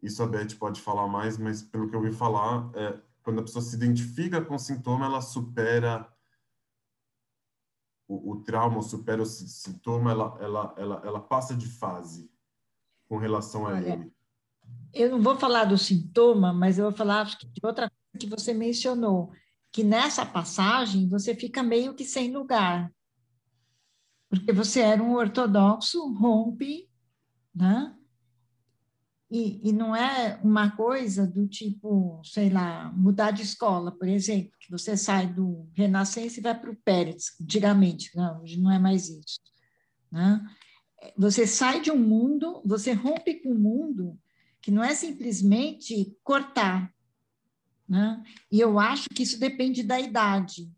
[0.00, 3.42] Isso a Beth pode falar mais, mas pelo que eu ouvi falar, é, quando a
[3.42, 6.08] pessoa se identifica com o sintoma, ela supera
[8.06, 12.30] o, o trauma, supera o sintoma, ela, ela, ela, ela passa de fase
[13.08, 14.12] com relação a ele?
[14.92, 18.54] Eu não vou falar do sintoma, mas eu vou falar de outra coisa que você
[18.54, 19.32] mencionou,
[19.74, 22.94] que nessa passagem você fica meio que sem lugar,
[24.30, 26.88] porque você era um ortodoxo, rompe,
[27.52, 27.92] né?
[29.28, 34.52] E, e, não é uma coisa do tipo, sei lá, mudar de escola, por exemplo,
[34.60, 38.78] que você sai do Renascença e vai para o Pérez, antigamente, não, hoje não é
[38.78, 39.40] mais isso.
[40.08, 40.40] Né?
[41.18, 44.20] Você sai de um mundo, você rompe com o um mundo
[44.62, 46.94] que não é simplesmente cortar.
[47.94, 48.20] Né?
[48.50, 50.68] E eu acho que isso depende da idade.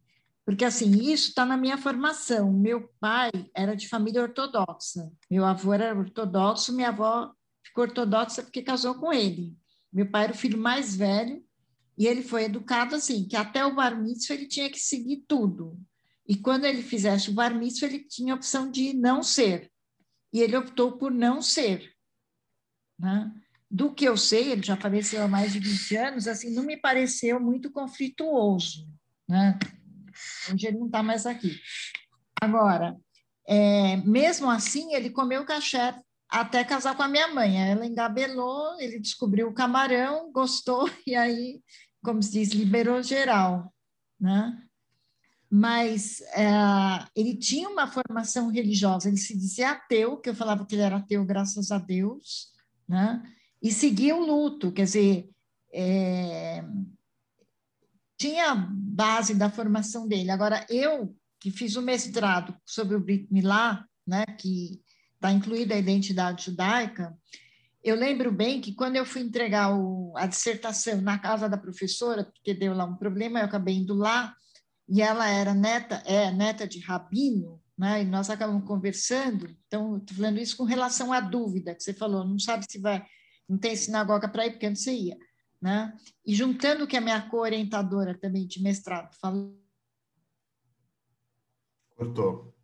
[0.44, 2.52] Porque, assim, isso está na minha formação.
[2.52, 5.10] Meu pai era de família ortodoxa.
[5.30, 7.32] Meu avô era ortodoxo, minha avó
[7.64, 9.56] ficou ortodoxa porque casou com ele.
[9.90, 11.42] Meu pai era o filho mais velho
[11.96, 15.80] e ele foi educado assim, que até o bar mitzvah ele tinha que seguir tudo.
[16.28, 19.72] E quando ele fizesse o bar mitzvah, ele tinha a opção de não ser.
[20.34, 21.94] E ele optou por não ser.
[22.98, 23.32] Né?
[23.70, 26.76] Do que eu sei, ele já faleceu há mais de 20 anos, assim, não me
[26.76, 28.88] pareceu muito conflituoso.
[29.28, 29.58] Né?
[30.52, 31.58] Hoje ele não está mais aqui.
[32.40, 32.96] Agora,
[33.46, 37.70] é, mesmo assim, ele comeu caché até casar com a minha mãe.
[37.70, 41.60] Ela engabelou, ele descobriu o camarão, gostou, e aí,
[42.02, 43.72] como se diz, liberou geral.
[44.20, 44.62] Né?
[45.50, 46.46] Mas é,
[47.14, 50.96] ele tinha uma formação religiosa, ele se dizia ateu, que eu falava que ele era
[50.96, 52.52] ateu, graças a Deus,
[52.88, 53.22] né?
[53.62, 55.30] E seguia o luto, quer dizer,
[55.72, 56.64] é,
[58.18, 60.30] tinha base da formação dele.
[60.30, 64.80] Agora, eu, que fiz o mestrado sobre o Brit Milá, né, que
[65.14, 67.16] está incluída a identidade judaica,
[67.82, 72.24] eu lembro bem que quando eu fui entregar o, a dissertação na casa da professora,
[72.24, 74.34] porque deu lá um problema, eu acabei indo lá,
[74.88, 78.02] e ela era neta, é neta de rabino, né?
[78.02, 79.54] E nós acabamos conversando.
[79.66, 83.04] Então, estou falando isso com relação à dúvida que você falou, não sabe se vai,
[83.48, 85.16] não tem sinagoga para ir, porque não você ia,
[85.60, 85.96] né?
[86.24, 89.56] E juntando o que a minha co-orientadora também de mestrado falou,
[91.96, 92.54] Cortou.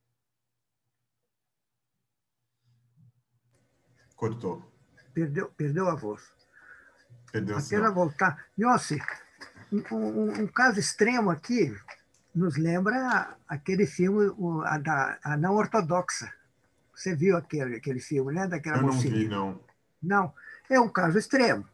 [4.14, 4.62] Cortou.
[5.14, 6.22] Perdeu, perdeu a voz.
[7.32, 8.46] Perdeu Até ela voltar.
[8.60, 9.00] Yossi,
[9.72, 11.74] um, um, um, caso extremo aqui
[12.34, 16.30] nos lembra aquele filme, o, a, da, a Não Ortodoxa.
[16.94, 18.46] Você viu aquele, aquele filme, né?
[18.46, 19.10] Daquela eu mocinha.
[19.12, 19.60] não vi, não.
[20.02, 20.34] Não,
[20.68, 21.66] é um caso extremo.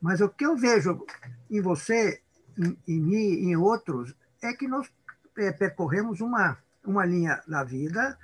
[0.00, 1.04] Mas o que eu vejo
[1.50, 2.22] em você,
[2.56, 4.90] em, em mim em outros, é que nós
[5.36, 8.18] é, percorremos uma, uma linha da vida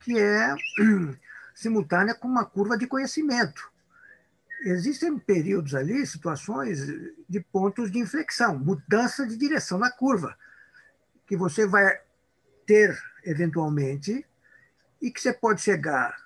[0.00, 0.54] que é
[1.54, 3.70] simultânea com uma curva de conhecimento.
[4.64, 6.78] Existem períodos ali, situações
[7.28, 10.36] de pontos de inflexão, mudança de direção na curva,
[11.26, 12.00] que você vai
[12.66, 14.24] ter eventualmente
[15.00, 16.16] e que você pode chegar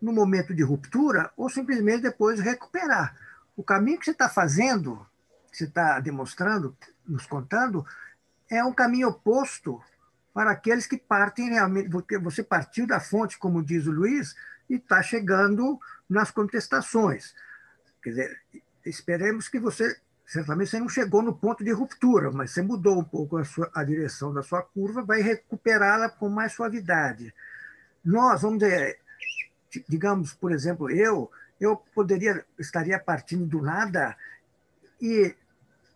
[0.00, 3.16] no momento de ruptura ou simplesmente depois recuperar.
[3.56, 5.06] O caminho que você está fazendo,
[5.50, 6.76] que você está demonstrando,
[7.06, 7.84] nos contando,
[8.48, 9.80] é um caminho oposto
[10.32, 14.34] para aqueles que partem realmente, porque você partiu da fonte, como diz o Luiz,
[14.68, 15.78] e está chegando
[16.08, 17.34] nas contestações.
[18.02, 18.42] Quer dizer,
[18.86, 23.04] esperemos que você, certamente você não chegou no ponto de ruptura, mas você mudou um
[23.04, 27.34] pouco a, sua, a direção da sua curva, vai recuperá-la com mais suavidade.
[28.04, 28.98] Nós, vamos dizer,
[29.88, 34.16] digamos, por exemplo, eu, eu poderia, estaria partindo do nada
[35.00, 35.34] e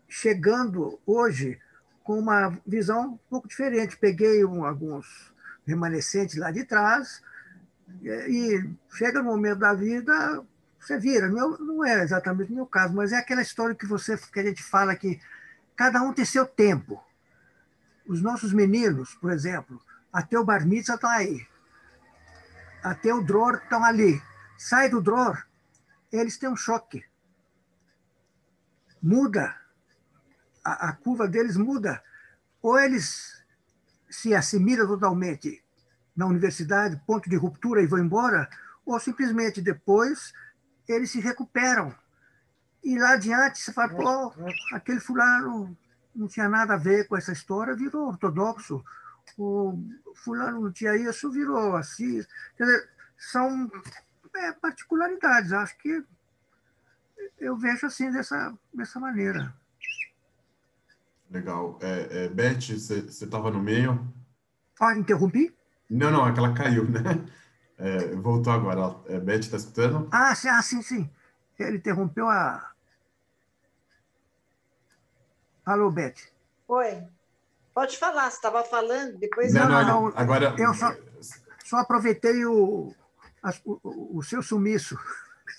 [0.09, 1.59] chegando hoje
[2.03, 3.97] com uma visão um pouco diferente.
[3.97, 5.33] Peguei um, alguns
[5.67, 7.23] remanescentes lá de trás
[8.03, 10.45] e, e chega no momento da vida,
[10.79, 11.29] você vira.
[11.29, 14.45] Meu, não é exatamente o meu caso, mas é aquela história que, você, que a
[14.45, 15.21] gente fala que
[15.75, 17.03] cada um tem seu tempo.
[18.07, 19.81] Os nossos meninos, por exemplo,
[20.13, 21.47] até o bar mitzvah estão aí.
[22.85, 24.23] Até o dror estão ali.
[24.59, 25.43] Sai do dror,
[26.13, 27.03] eles têm um choque.
[29.03, 29.57] Muda.
[30.63, 32.03] A, a curva deles muda.
[32.61, 33.43] Ou eles
[34.11, 35.65] se assimilam totalmente
[36.15, 38.49] na universidade, ponto de ruptura e vão embora,
[38.87, 40.33] ou simplesmente depois
[40.87, 41.95] eles se recuperam.
[42.83, 44.33] E lá adiante você fala, pô,
[44.73, 45.77] aquele fulano
[46.15, 48.85] não tinha nada a ver com essa história, virou ortodoxo.
[49.37, 49.77] O
[50.15, 52.23] fulano não tinha isso, virou assim.
[52.57, 53.71] Quer dizer, são
[54.37, 55.53] é, particularidades.
[55.53, 56.05] Acho que
[57.39, 59.55] eu vejo assim dessa, dessa maneira.
[61.31, 61.79] Legal.
[61.83, 64.07] É, é, Beth, você estava no meio?
[64.81, 65.55] Ah, interrompi?
[65.91, 67.01] Não, não, aquela caiu, né?
[67.77, 68.97] É, voltou agora.
[69.07, 70.09] É, Beth, está escutando?
[70.13, 71.11] Ah, sim, ah, sim, sim.
[71.59, 72.73] Ele interrompeu a.
[75.65, 76.15] Alô, Beth.
[76.69, 77.03] Oi.
[77.75, 79.69] Pode falar, você estava falando, depois não, eu...
[79.69, 80.55] não, não, agora.
[80.57, 80.95] Eu só,
[81.65, 82.95] só aproveitei o,
[83.65, 84.97] o, o seu sumiço.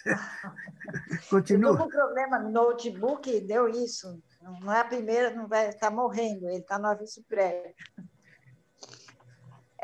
[1.30, 1.72] Continua.
[1.72, 4.22] Estou com problema no notebook, deu isso.
[4.62, 7.76] Não é a primeira, não vai estar tá morrendo, ele está no aviso prévio.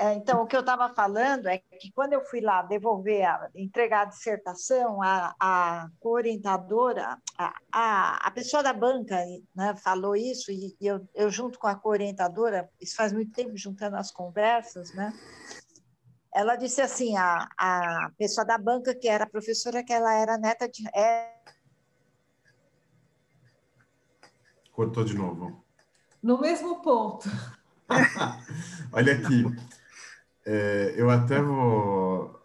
[0.02, 3.52] É, então, o que eu estava falando é que quando eu fui lá devolver, a,
[3.54, 9.16] entregar a dissertação, a, a orientadora, a, a, a, pessoa da banca
[9.56, 13.96] né, falou isso, e eu, eu, junto com a orientadora, isso faz muito tempo, juntando
[13.96, 15.14] as conversas, né?
[16.34, 20.68] Ela disse assim, a, a pessoa da banca, que era professora, que ela era neta
[20.68, 20.84] de...
[20.98, 21.32] É...
[24.72, 25.64] Cortou de novo.
[26.24, 27.30] No mesmo ponto.
[28.92, 29.44] Olha aqui.
[30.46, 32.40] É, eu até vou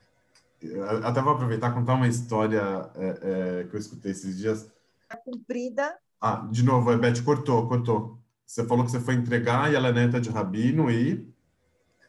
[0.60, 4.70] eu até vou aproveitar e contar uma história é, é, que eu escutei esses dias.
[5.24, 5.96] Cumprida.
[6.20, 8.18] Ah, de novo, a Beth cortou, cortou.
[8.44, 11.32] Você falou que você foi entregar e ela é neta de rabino e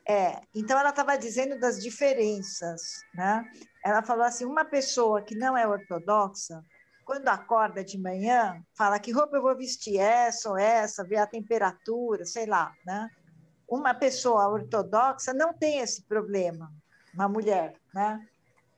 [0.09, 3.43] é, então ela estava dizendo das diferenças, né?
[3.83, 6.63] Ela falou assim, uma pessoa que não é ortodoxa,
[7.03, 11.27] quando acorda de manhã, fala que roupa eu vou vestir, essa ou essa, ver a
[11.27, 13.09] temperatura, sei lá, né?
[13.68, 16.72] Uma pessoa ortodoxa não tem esse problema,
[17.13, 18.26] uma mulher, né?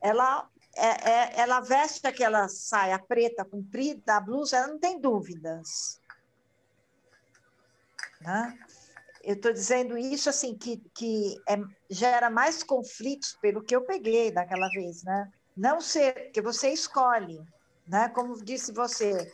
[0.02, 6.00] Ela, é, é, ela veste aquela saia preta comprida, a blusa, ela não tem dúvidas.
[8.22, 8.58] Né?
[9.24, 11.58] Eu estou dizendo isso assim que, que é,
[11.90, 15.30] gera mais conflitos pelo que eu peguei daquela vez, né?
[15.56, 17.40] Não ser, porque você escolhe,
[17.86, 18.08] né?
[18.10, 19.32] Como disse você,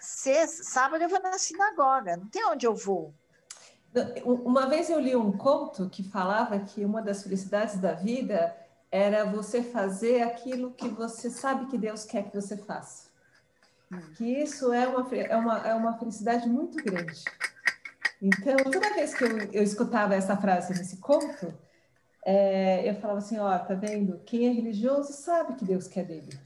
[0.00, 3.14] sábado eu vou na sinagoga, não tem onde eu vou,
[4.24, 8.54] uma vez eu li um conto que falava que uma das felicidades da vida
[8.90, 13.08] era você fazer aquilo que você sabe que Deus quer que você faça.
[14.16, 17.24] Que isso é uma, é uma, é uma felicidade muito grande.
[18.20, 21.54] Então, toda vez que eu, eu escutava essa frase nesse conto,
[22.24, 24.20] é, eu falava assim: ó, tá vendo?
[24.26, 26.38] Quem é religioso sabe que Deus quer dele.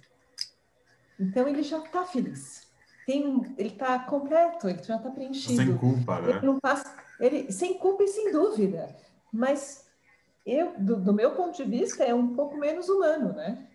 [1.18, 2.70] Então, ele já está feliz.
[3.06, 5.56] Tem, ele está completo, ele já está preenchido.
[5.56, 6.36] Sem culpa, né?
[6.36, 8.94] Ele não passa, ele, sem culpa e sem dúvida.
[9.32, 9.88] Mas
[10.44, 13.68] eu, do, do meu ponto de vista, é um pouco menos humano, né?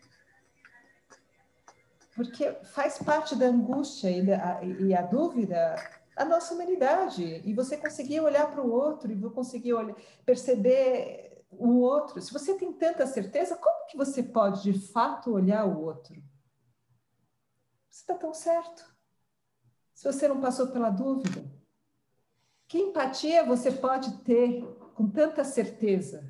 [2.14, 5.76] Porque faz parte da angústia e, da, e a dúvida
[6.14, 7.41] a nossa humanidade.
[7.45, 9.95] E você conseguir olhar para o outro e conseguir olhar,
[10.26, 12.22] perceber o outro.
[12.22, 16.16] Se você tem tanta certeza, como que você pode de fato olhar o outro?
[17.89, 18.84] Você está tão certo.
[19.93, 21.57] Se você não passou pela dúvida,
[22.68, 24.63] que empatia você pode ter
[24.93, 26.24] com tanta certeza?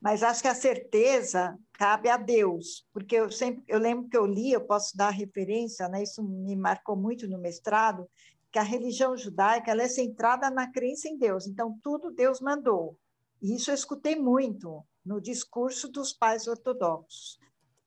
[0.00, 4.24] Mas acho que a certeza cabe a Deus, porque eu sempre, eu lembro que eu
[4.24, 6.02] li, eu posso dar referência, né?
[6.02, 8.08] Isso me marcou muito no mestrado,
[8.50, 11.46] que a religião judaica ela é centrada na crença em Deus.
[11.46, 12.96] Então tudo Deus mandou.
[13.42, 17.38] E isso eu escutei muito no discurso dos pais ortodoxos.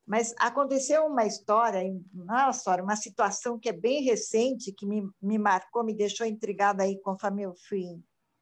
[0.05, 1.81] Mas aconteceu uma história,
[2.13, 6.83] uma história, uma situação que é bem recente, que me, me marcou, me deixou intrigada
[6.83, 8.01] aí conforme eu fui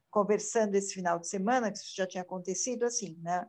[0.10, 3.45] conversando esse final de semana, que isso já tinha acontecido, assim, né?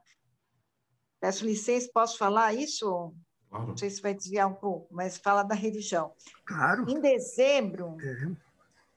[1.20, 3.14] Peço licença, posso falar isso?
[3.48, 3.68] Claro.
[3.68, 6.12] Não sei se vai desviar um pouco, mas fala da religião.
[6.46, 6.88] Claro.
[6.88, 8.30] Em dezembro, é.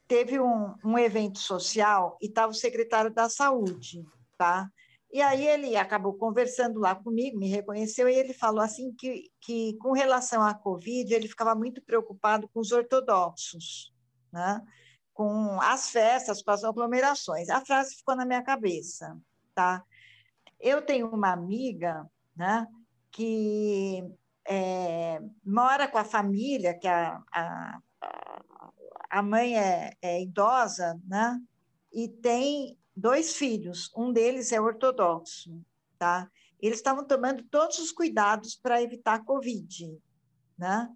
[0.06, 4.06] teve um, um evento social e estava o secretário da Saúde,
[4.38, 4.70] tá?
[5.14, 9.76] E aí ele acabou conversando lá comigo, me reconheceu e ele falou assim que, que
[9.78, 13.94] com relação à Covid, ele ficava muito preocupado com os ortodoxos,
[14.32, 14.60] né?
[15.12, 17.48] com as festas, com as aglomerações.
[17.48, 19.16] A frase ficou na minha cabeça,
[19.54, 19.84] tá?
[20.58, 22.04] Eu tenho uma amiga,
[22.34, 22.66] né,
[23.12, 24.04] que
[24.44, 27.78] é, mora com a família, que a, a,
[29.08, 31.40] a mãe é, é idosa, né,
[31.92, 35.50] e tem dois filhos, um deles é ortodoxo,
[35.98, 36.30] tá?
[36.60, 39.98] Eles estavam tomando todos os cuidados para evitar a Covid,
[40.56, 40.90] né?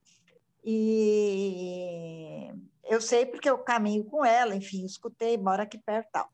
[0.65, 2.51] E
[2.85, 6.31] eu sei porque eu caminho com ela, enfim, escutei, mora aqui perto tal.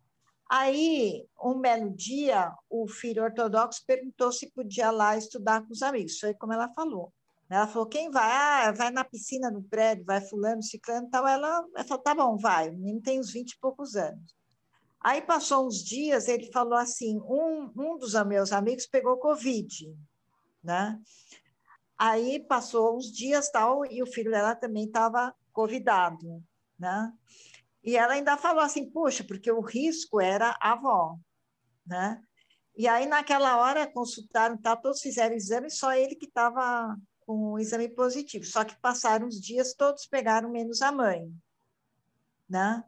[0.48, 6.18] Aí, um belo dia, o filho ortodoxo perguntou se podia lá estudar com os amigos.
[6.18, 7.12] Foi como ela falou.
[7.50, 8.30] Ela falou, quem vai?
[8.30, 11.26] Ah, vai na piscina no prédio, vai fulano, ciclano tal.
[11.26, 12.68] Ela, ela falou, tá bom, vai.
[12.68, 14.34] O menino tem uns 20 e poucos anos.
[15.05, 19.94] Aí passou uns dias, ele falou assim, um, um dos meus amigos pegou Covid,
[20.62, 20.98] né?
[21.98, 26.42] Aí passou uns dias tal e o filho dela também estava convidado,
[26.78, 27.12] né?
[27.84, 31.18] E ela ainda falou assim, puxa, porque o risco era a avó,
[31.86, 32.18] né?
[32.74, 37.59] E aí, naquela hora, consultaram, tá, todos fizeram exame, só ele que estava com o
[37.59, 38.44] exame positivo.
[38.46, 41.30] Só que passaram os dias, todos pegaram, menos a mãe,
[42.48, 42.82] né?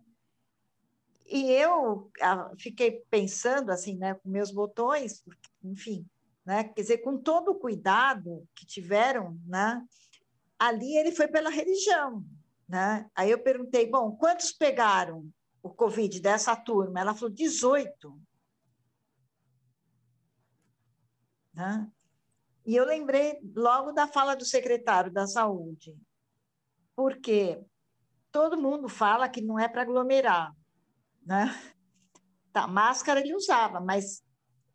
[1.28, 2.10] E eu
[2.58, 5.24] fiquei pensando, assim, né, com meus botões,
[5.62, 6.06] enfim,
[6.44, 9.84] né, quer dizer, com todo o cuidado que tiveram, né,
[10.58, 12.24] ali ele foi pela religião,
[12.68, 13.10] né?
[13.14, 15.28] Aí eu perguntei, bom, quantos pegaram
[15.62, 17.00] o Covid dessa turma?
[17.00, 18.20] Ela falou 18.
[21.52, 21.90] Né?
[22.64, 25.96] E eu lembrei logo da fala do secretário da Saúde,
[26.94, 27.60] porque
[28.30, 30.54] todo mundo fala que não é para aglomerar,
[31.26, 31.54] né?
[32.52, 34.22] Tá, máscara ele usava, mas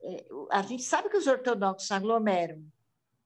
[0.04, 2.62] é, a gente sabe que os ortodoxos aglomeram,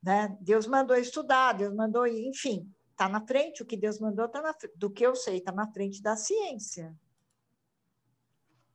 [0.01, 0.37] né?
[0.39, 4.55] Deus mandou estudar, Deus mandou, enfim, está na frente, o que Deus mandou tá na,
[4.75, 6.95] do que eu sei, está na frente da ciência.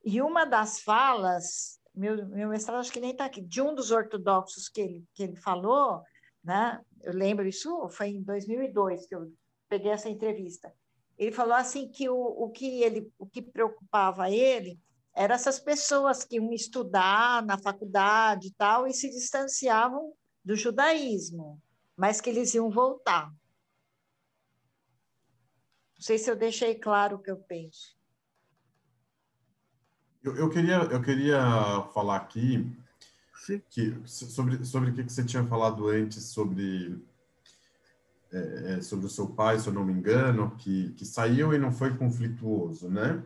[0.04, 3.90] E uma das falas, meu, meu mestrado acho que nem está aqui, de um dos
[3.90, 6.02] ortodoxos que ele, que ele falou,
[6.42, 6.80] né?
[7.02, 9.32] eu lembro isso, foi em 2002 que eu
[9.68, 10.72] peguei essa entrevista.
[11.20, 14.80] Ele falou assim que o, o que ele, o que preocupava ele
[15.14, 21.60] eram essas pessoas que iam estudar na faculdade e tal e se distanciavam do judaísmo,
[21.94, 23.26] mas que eles iam voltar.
[25.94, 27.94] Não sei se eu deixei claro o que eu penso.
[30.24, 31.42] Eu, eu queria, eu queria
[31.92, 32.66] falar aqui
[33.68, 36.98] que, sobre, sobre o que você tinha falado antes sobre,
[38.32, 41.58] é, é, sobre o seu pai, se eu não me engano, que, que saiu e
[41.58, 43.22] não foi conflituoso, né?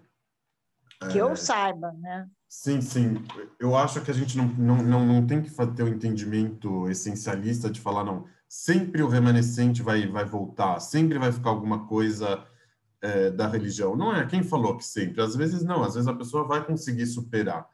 [1.10, 2.28] Que é, eu saiba, né?
[2.48, 3.24] Sim, sim.
[3.58, 6.88] Eu acho que a gente não, não, não, não tem que ter o um entendimento
[6.88, 12.46] essencialista de falar, não, sempre o remanescente vai, vai voltar, sempre vai ficar alguma coisa
[13.02, 13.96] é, da religião.
[13.96, 17.06] Não é quem falou que sempre, às vezes não, às vezes a pessoa vai conseguir
[17.06, 17.68] superar.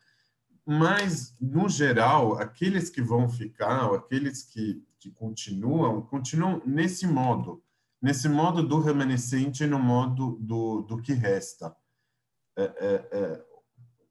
[0.67, 7.65] Mas, no geral, aqueles que vão ficar, aqueles que, que continuam, continuam nesse modo,
[8.01, 11.75] nesse modo do remanescente no modo do, do que resta.
[12.55, 13.45] É, é, é,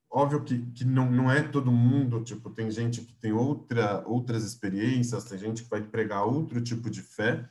[0.10, 4.44] óbvio que, que não, não é todo mundo, tipo, tem gente que tem outra, outras
[4.44, 7.48] experiências, tem gente que vai pregar outro tipo de fé,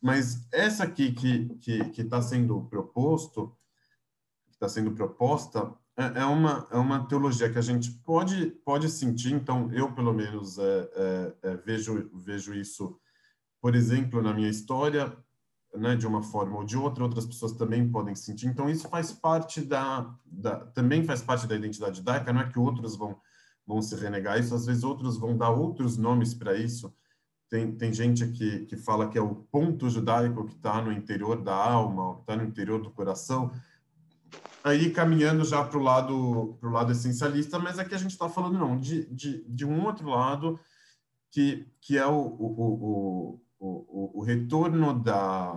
[0.00, 3.56] mas essa aqui que que está sendo proposto,
[4.46, 8.88] que está sendo proposta, é, é, uma, é uma teologia que a gente pode, pode
[8.90, 13.00] sentir, então eu, pelo menos, é, é, é, vejo, vejo isso,
[13.62, 15.16] por exemplo, na minha história,
[15.74, 18.46] né, de uma forma ou de outra, outras pessoas também podem sentir.
[18.46, 22.58] Então, isso faz parte da, da também faz parte da identidade judaica, não é que
[22.58, 23.18] outros vão,
[23.66, 26.94] vão se renegar isso, às vezes outros vão dar outros nomes para isso.
[27.48, 31.40] Tem, tem gente que, que fala que é o ponto judaico que está no interior
[31.40, 33.50] da alma, que está no interior do coração
[34.66, 38.58] aí caminhando já para o lado, pro lado essencialista, mas aqui a gente está falando
[38.58, 40.58] não de, de, de um outro lado
[41.30, 45.52] que, que é o, o, o, o, o retorno da,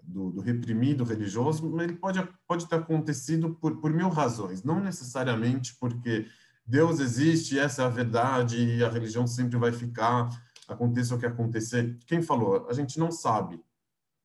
[0.00, 4.78] do, do, reprimido religioso, mas ele pode, pode ter acontecido por, por mil razões, não
[4.78, 6.28] necessariamente porque
[6.64, 10.28] Deus existe, essa é a verdade e a religião sempre vai ficar,
[10.68, 11.98] aconteça o que acontecer.
[12.06, 12.68] Quem falou?
[12.70, 13.60] A gente não sabe,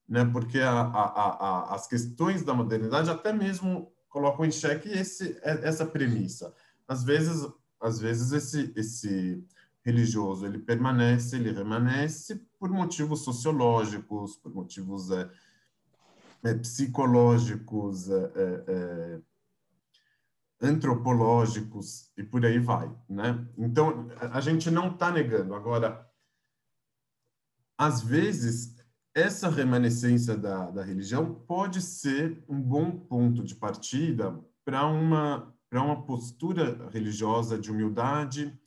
[0.08, 0.24] né?
[0.24, 5.68] porque a, a, a, as questões da modernidade, até mesmo colocam em xeque esse, é,
[5.68, 6.54] essa premissa.
[6.88, 7.48] Às vezes,
[7.80, 9.44] às vezes esse, esse
[9.84, 15.30] religioso ele permanece, ele remanesce por motivos sociológicos, por motivos é,
[16.44, 19.20] é, psicológicos, é, é, é
[20.62, 23.48] antropológicos e por aí vai, né?
[23.58, 25.56] Então a gente não está negando.
[25.56, 26.06] Agora,
[27.78, 28.76] às vezes
[29.14, 35.82] essa remanescência da, da religião pode ser um bom ponto de partida para uma, para
[35.82, 38.58] uma postura religiosa de humildade,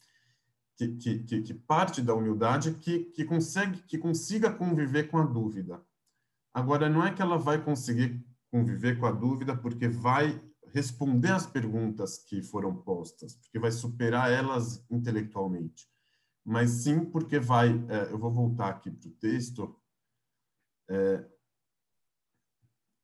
[0.77, 5.81] que, que, que, parte da humildade, que, que, consegue, que consiga conviver com a dúvida.
[6.53, 10.41] Agora, não é que ela vai conseguir conviver com a dúvida porque vai
[10.73, 15.87] responder às perguntas que foram postas, porque vai superar elas intelectualmente,
[16.45, 17.71] mas sim porque vai.
[17.89, 19.77] É, eu vou voltar aqui para o texto
[20.89, 21.25] é,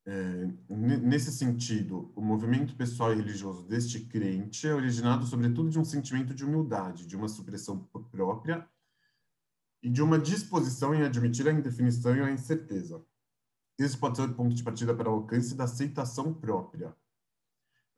[0.07, 5.85] é, nesse sentido, o movimento pessoal e religioso deste crente é originado, sobretudo, de um
[5.85, 7.79] sentimento de humildade, de uma supressão
[8.11, 8.67] própria
[9.83, 13.05] e de uma disposição em admitir a indefinição e a incerteza.
[13.79, 16.97] Esse pode ser o ponto de partida para o alcance da aceitação própria.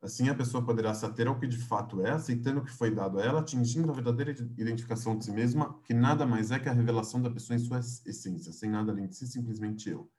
[0.01, 2.89] Assim, a pessoa poderá se ater ao que de fato é, aceitando o que foi
[2.89, 6.67] dado a ela, atingindo a verdadeira identificação de si mesma, que nada mais é que
[6.67, 10.11] a revelação da pessoa em sua essência, sem nada além de si, simplesmente eu.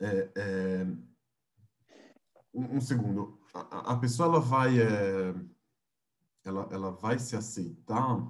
[0.00, 0.84] É, é...
[2.52, 3.38] Um, um, segundo.
[3.54, 5.34] A, a, pessoa ela vai, é...
[6.44, 8.28] ela, ela vai se aceitar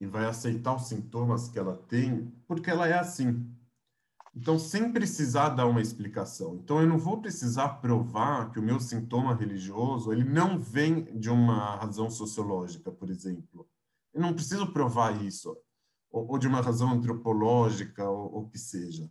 [0.00, 3.52] e vai aceitar os sintomas que ela tem, porque ela é assim.
[4.34, 6.56] Então, sem precisar dar uma explicação.
[6.56, 11.28] Então, eu não vou precisar provar que o meu sintoma religioso ele não vem de
[11.28, 13.68] uma razão sociológica, por exemplo.
[14.12, 15.54] Eu não preciso provar isso,
[16.10, 19.10] ou, ou de uma razão antropológica, ou o que seja.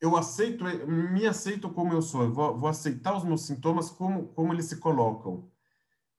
[0.00, 4.26] Eu aceito, me aceito como eu sou, eu vou, vou aceitar os meus sintomas como,
[4.34, 5.48] como eles se colocam.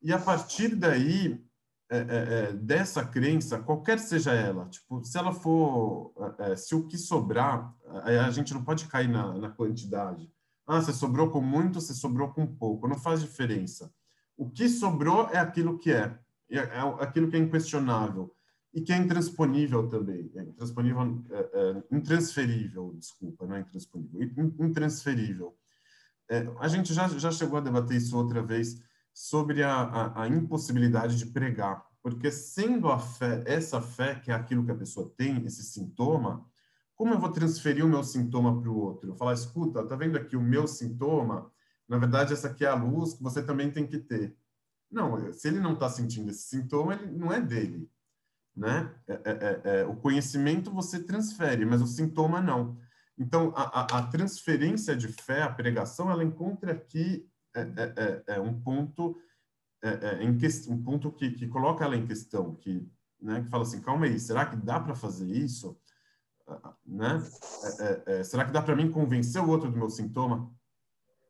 [0.01, 1.44] E a partir daí,
[1.87, 6.73] é, é, é, dessa crença, qualquer seja ela, tipo, se ela for, é, é, se
[6.73, 7.71] o que sobrar,
[8.03, 10.27] a gente não pode cair na, na quantidade.
[10.65, 13.93] Ah, você sobrou com muito, você sobrou com pouco, não faz diferença.
[14.35, 16.17] O que sobrou é aquilo que é,
[16.49, 18.35] é, é aquilo que é inquestionável
[18.73, 21.23] e que é intransponível também, é intransponível,
[21.91, 25.55] intransferível, desculpa, não é intransponível, intransferível.
[26.59, 28.75] a gente já, já chegou a debater isso outra vez,
[29.15, 34.33] sobre a, a, a, impossibilidade de pregar, porque sendo a fé, essa fé que é
[34.33, 36.45] aquilo que a pessoa tem, esse sintoma,
[36.95, 39.09] como eu vou transferir o meu sintoma para o outro?
[39.09, 41.49] Eu falar, escuta, tá vendo aqui o meu sintoma?
[41.87, 44.35] Na verdade, essa aqui é a luz que você também tem que ter.
[44.91, 47.89] Não, se ele não está sentindo esse sintoma, ele não é dele,
[48.55, 48.93] né?
[49.07, 52.77] É, é, é, é, o conhecimento você transfere, mas o sintoma não.
[53.17, 58.35] Então, a, a, a transferência de fé, a pregação, ela encontra aqui é, é, é,
[58.35, 59.17] é um ponto
[60.19, 62.89] em que, um ponto que, que coloca ela em questão, que,
[63.21, 65.77] né, que fala assim, calma aí, será que dá para fazer isso?
[66.47, 67.21] Ah, ah, né?
[68.23, 70.51] será que dá para mim convencer o outro do meu sintoma?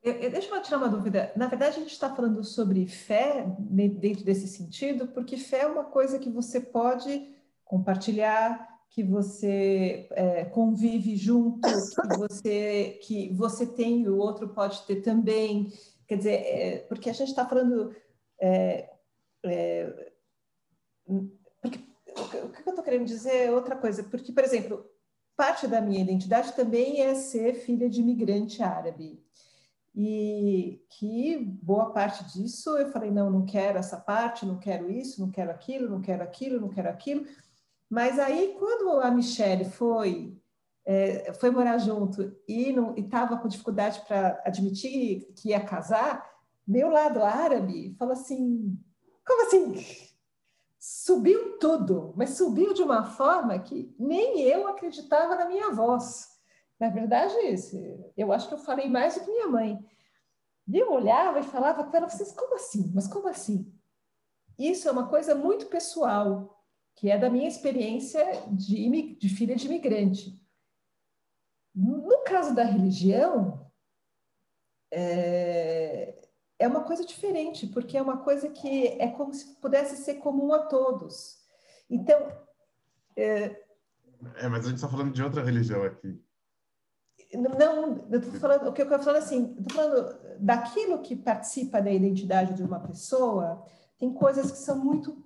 [0.05, 1.31] Eu, eu, deixa eu tirar uma dúvida.
[1.35, 5.85] Na verdade, a gente está falando sobre fé dentro desse sentido, porque fé é uma
[5.85, 7.33] coisa que você pode
[7.63, 14.83] compartilhar, que você é, convive junto, que você que você tem e o outro pode
[14.83, 15.73] ter também.
[16.07, 17.95] Quer dizer, é, porque a gente está falando.
[18.39, 18.89] É,
[19.45, 20.11] é,
[21.61, 21.79] porque,
[22.17, 24.85] o que eu estou querendo dizer é outra coisa, porque, por exemplo,
[25.35, 29.23] parte da minha identidade também é ser filha de imigrante árabe.
[29.97, 35.21] E que boa parte disso eu falei: não, não quero essa parte, não quero isso,
[35.21, 37.25] não quero aquilo, não quero aquilo, não quero aquilo.
[37.89, 40.37] Mas aí, quando a Michelle foi
[40.85, 46.23] é, foi morar junto e estava com dificuldade para admitir que ia casar,
[46.67, 48.77] meu lado árabe falou assim:
[49.25, 49.73] como assim?
[50.79, 56.35] Subiu tudo, mas subiu de uma forma que nem eu acreditava na minha voz.
[56.79, 57.33] Na verdade,
[58.15, 59.79] eu acho que eu falei mais do que minha mãe.
[60.67, 62.91] E eu olhava e falava com ela, vocês, como assim?
[62.93, 63.71] Mas como assim?
[64.59, 66.63] Isso é uma coisa muito pessoal,
[66.95, 70.44] que é da minha experiência de, de filha de imigrante.
[71.75, 73.69] No caso da religião,
[74.91, 76.15] é,
[76.57, 80.53] é uma coisa diferente, porque é uma coisa que é como se pudesse ser comum
[80.53, 81.39] a todos.
[81.89, 82.31] Então.
[83.17, 83.61] É,
[84.37, 86.17] é mas a gente está falando de outra religião aqui.
[87.33, 91.81] Não, eu estou falando, o que eu estou falando assim, estou falando daquilo que participa
[91.81, 93.65] da identidade de uma pessoa,
[93.97, 95.25] tem coisas que são muito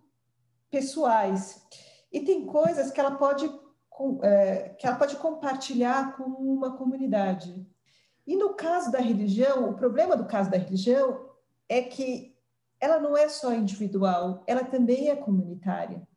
[0.72, 1.64] pessoais
[2.12, 3.48] e tem coisas que ela pode
[4.24, 7.66] é, que ela pode compartilhar com uma comunidade.
[8.26, 11.30] E no caso da religião, o problema do caso da religião
[11.68, 12.36] é que
[12.80, 16.08] ela não é só individual, ela também é comunitária.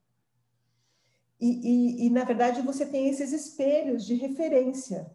[1.40, 5.10] E, e, e na verdade, você tem esses espelhos de referência.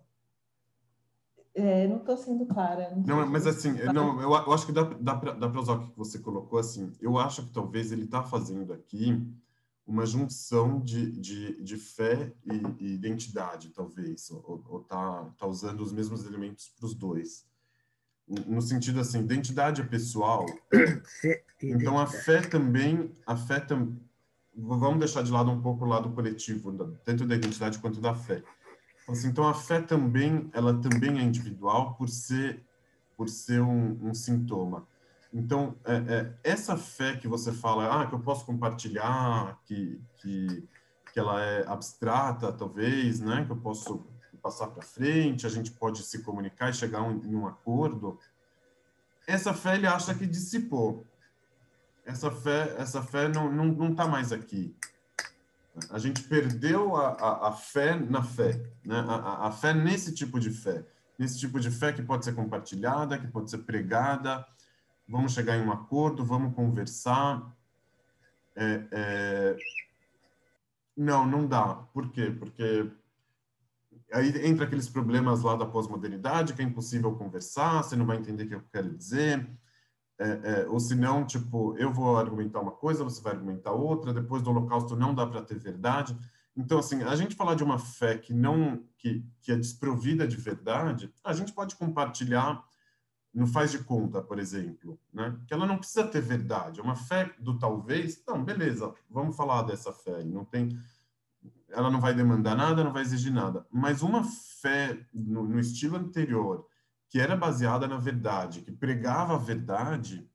[1.55, 2.93] É, não estou sendo clara.
[2.95, 5.97] Não, não mas assim, não, eu, eu, acho que dá, dá para usar o que
[5.97, 6.91] você colocou assim.
[7.01, 9.25] Eu acho que talvez ele está fazendo aqui
[9.87, 15.79] uma junção de, de, de fé e, e identidade, talvez, ou, ou tá, tá usando
[15.79, 17.47] os mesmos elementos para os dois.
[18.45, 20.45] No sentido assim, identidade é pessoal,
[21.63, 23.97] então a fé também, a fé tam,
[24.53, 26.73] vamos deixar de lado um pouco o lado coletivo,
[27.05, 28.43] tanto da identidade quanto da fé.
[29.07, 32.61] Assim, então a fé também, ela também é individual por ser,
[33.15, 34.85] por ser um, um sintoma.
[35.33, 40.67] Então, é, é, essa fé que você fala, ah, que eu posso compartilhar, que, que,
[41.11, 43.45] que ela é abstrata, talvez, né?
[43.45, 44.05] Que eu posso
[44.41, 48.17] passar para frente, a gente pode se comunicar e chegar um, em um acordo.
[49.27, 51.05] Essa fé ele acha que dissipou.
[52.05, 54.73] Essa fé, essa fé não não não está mais aqui.
[55.89, 59.03] A gente perdeu a, a, a fé na fé, né?
[59.07, 60.83] A, a, fé nesse tipo de fé,
[61.19, 64.45] nesse tipo de fé que pode ser compartilhada, que pode ser pregada,
[65.07, 67.55] vamos chegar em um acordo, vamos conversar.
[68.55, 69.57] É, é...
[70.95, 71.75] Não, não dá.
[71.93, 72.31] Por quê?
[72.31, 72.91] Porque
[74.11, 78.43] aí entra aqueles problemas lá da pós-modernidade, que é impossível conversar, você não vai entender
[78.43, 79.47] o que eu quero dizer.
[80.19, 84.11] É, é, ou se não, tipo, eu vou argumentar uma coisa, você vai argumentar outra,
[84.11, 86.17] depois do holocausto não dá para ter verdade.
[86.55, 90.35] Então, assim, a gente falar de uma fé que não, que, que é desprovida de
[90.35, 92.66] verdade, a gente pode compartilhar
[93.37, 95.39] no faz de conta, por exemplo, né?
[95.45, 98.23] Que ela não precisa ter verdade, é uma fé do talvez.
[98.27, 100.23] Não, beleza, vamos falar dessa fé.
[100.23, 100.75] Não tem,
[101.69, 103.63] ela não vai demandar nada, não vai exigir nada.
[103.71, 106.65] Mas uma fé no, no estilo anterior,
[107.09, 110.27] que era baseada na verdade, que pregava a verdade,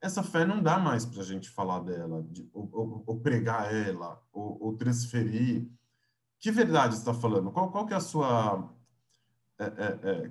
[0.00, 3.74] essa fé não dá mais para a gente falar dela, de, ou, ou, ou, pregar
[3.74, 5.68] ela, ou, ou, transferir.
[6.38, 7.50] Que verdade está falando?
[7.50, 8.72] Qual, qual que é a sua
[9.58, 10.30] é, é, é,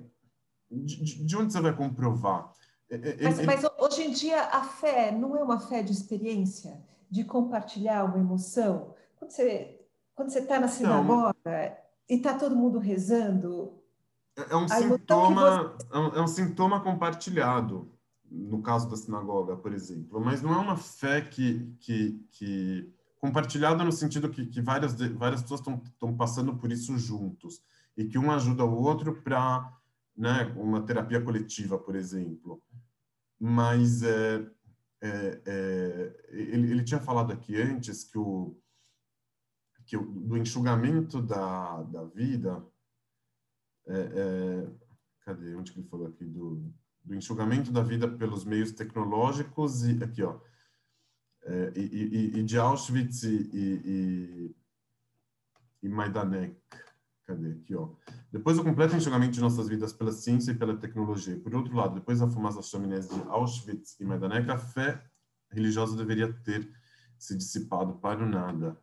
[0.72, 2.50] de, de onde você vai comprovar?
[2.90, 3.46] É, é, mas, ele...
[3.46, 8.18] mas, hoje em dia a fé não é uma fé de experiência, de compartilhar uma
[8.18, 8.94] emoção.
[9.16, 9.78] Quando você
[10.14, 11.52] quando você está na sinagoga não.
[12.08, 13.72] e está todo mundo rezando,
[14.36, 16.18] é, é um sintoma você...
[16.18, 17.90] é um sintoma compartilhado
[18.30, 23.84] no caso da sinagoga, por exemplo, mas não é uma fé que que, que compartilhada
[23.84, 27.62] no sentido que, que várias várias pessoas estão passando por isso juntos
[27.96, 29.70] e que um ajuda o outro para
[30.16, 32.62] né, uma terapia coletiva, por exemplo.
[33.38, 34.46] Mas é,
[35.00, 38.56] é, é, ele, ele, tinha falado aqui antes que o,
[39.84, 42.64] que o do enxugamento da, da vida,
[43.86, 44.70] é, é,
[45.24, 45.54] cadê?
[45.56, 46.24] Onde que ele falou aqui?
[46.24, 46.72] Do,
[47.04, 50.38] do enxugamento da vida pelos meios tecnológicos e aqui, ó,
[51.44, 54.56] é, e, e, e, de Auschwitz e, e, e.
[57.26, 57.52] Cadê?
[57.52, 57.90] Aqui, ó.
[58.32, 61.38] Depois do completo enxugamento de nossas vidas pela ciência e pela tecnologia.
[61.38, 65.02] Por outro lado, depois da fumaça das chaminés de Auschwitz e Majdanek, a fé
[65.50, 66.68] religiosa deveria ter
[67.18, 68.76] se dissipado para o nada.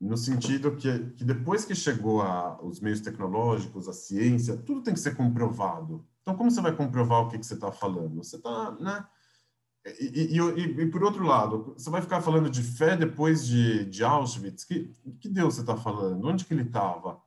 [0.00, 4.92] No sentido que, que depois que chegou a, os meios tecnológicos, a ciência, tudo tem
[4.92, 6.04] que ser comprovado.
[6.22, 8.16] Então, como você vai comprovar o que, que você está falando?
[8.16, 9.06] Você está, né?
[10.00, 13.84] E, e, e, e, por outro lado, você vai ficar falando de fé depois de,
[13.84, 14.64] de Auschwitz?
[14.64, 16.26] Que, que Deus você está falando?
[16.26, 17.22] Onde que ele estava?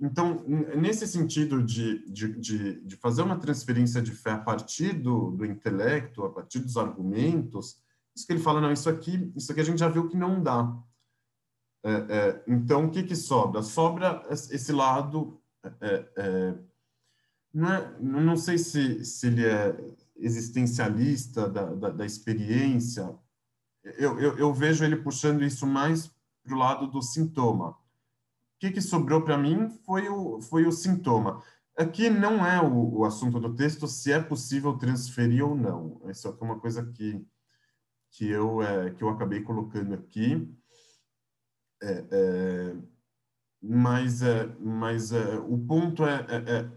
[0.00, 5.30] Então, nesse sentido de, de, de, de, fazer uma transferência de fé a partir do,
[5.32, 7.82] do intelecto, a partir dos argumentos,
[8.16, 10.42] isso que ele fala, não, isso aqui, isso aqui a gente já viu que não
[10.42, 10.74] dá.
[11.82, 13.62] É, é, então, o que, que sobra?
[13.62, 15.38] Sobra esse lado.
[15.80, 16.58] É, é,
[17.52, 19.76] não, é, não sei se, se ele é
[20.16, 23.14] existencialista da, da, da experiência.
[23.82, 26.10] Eu, eu, eu, vejo ele puxando isso mais
[26.42, 27.76] para o lado do sintoma.
[28.60, 31.42] Que, que sobrou para mim foi o, foi o sintoma.
[31.76, 36.00] Aqui não é o, o, assunto do texto se é possível transferir ou não.
[36.10, 37.26] Isso é uma coisa que,
[38.10, 40.46] que, eu, é, que eu acabei colocando aqui.
[41.82, 42.76] É, é,
[43.62, 46.70] mas é, mas é, o ponto é, é, é,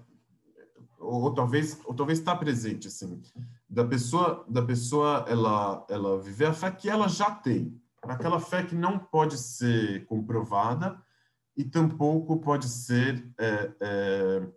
[0.99, 3.21] ou, talvez ou talvez está presente assim
[3.69, 8.63] da pessoa da pessoa ela ela viver a fé que ela já tem aquela fé
[8.63, 11.01] que não pode ser comprovada
[11.55, 14.47] e tampouco pode ser é,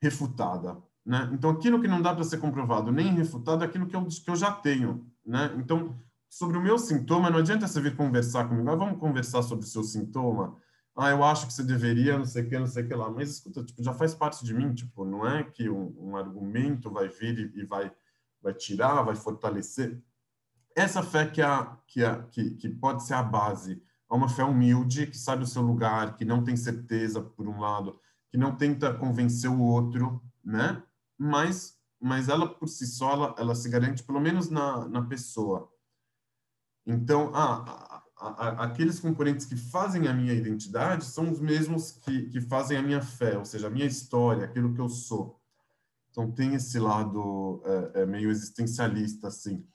[0.00, 3.96] refutada né então aquilo que não dá para ser comprovado nem refutado é aquilo que
[3.96, 5.98] eu, que eu já tenho né então
[6.36, 9.68] sobre o meu sintoma, não adianta você vir conversar comigo, ah, vamos conversar sobre o
[9.68, 10.56] seu sintoma.
[10.94, 13.10] Ah, eu acho que você deveria, não sei o que, não sei o que lá.
[13.10, 16.90] Mas escuta, tipo, já faz parte de mim, tipo, não é que um, um argumento
[16.90, 17.90] vai vir e, e, vai,
[18.42, 19.98] vai tirar, vai fortalecer.
[20.74, 24.44] Essa fé que, é, que, é, que, que pode ser a base, é uma fé
[24.44, 27.98] humilde, que sabe o seu lugar, que não tem certeza, por um lado,
[28.30, 30.82] que não tenta convencer o outro, né?
[31.18, 35.70] Mas, mas ela, por si só, ela, ela se garante, pelo menos na, na pessoa
[36.86, 38.02] então, ah,
[38.58, 43.02] aqueles componentes que fazem a minha identidade são os mesmos que, que fazem a minha
[43.02, 45.40] fé, ou seja, a minha história, aquilo que eu sou.
[46.10, 47.60] Então, tem esse lado
[47.94, 49.66] é, é meio existencialista, assim.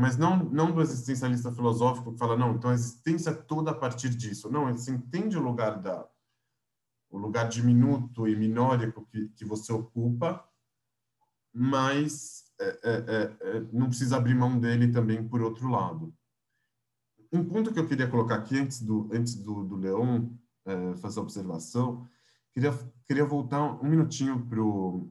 [0.00, 3.74] Mas não, não do existencialista filosófico que fala, não, então a existência é toda a
[3.74, 4.50] partir disso.
[4.50, 6.08] Não, você entende o lugar da
[7.10, 10.48] o lugar diminuto e minórico que, que você ocupa,
[11.52, 16.14] mas é, é, é, é não precisa abrir mão dele também por outro lado
[17.32, 21.20] um ponto que eu queria colocar aqui antes do antes do, do Leão é, fazer
[21.20, 22.08] a observação,
[22.52, 22.72] queria
[23.06, 25.08] queria voltar um minutinho pro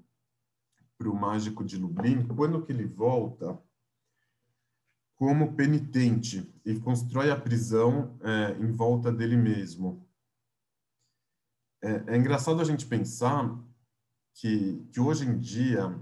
[0.98, 3.58] pro mágico de Lublin, quando que ele volta
[5.20, 10.08] como penitente e constrói a prisão é, em volta dele mesmo.
[11.84, 13.62] É, é, engraçado a gente pensar
[14.34, 15.94] que, que hoje em dia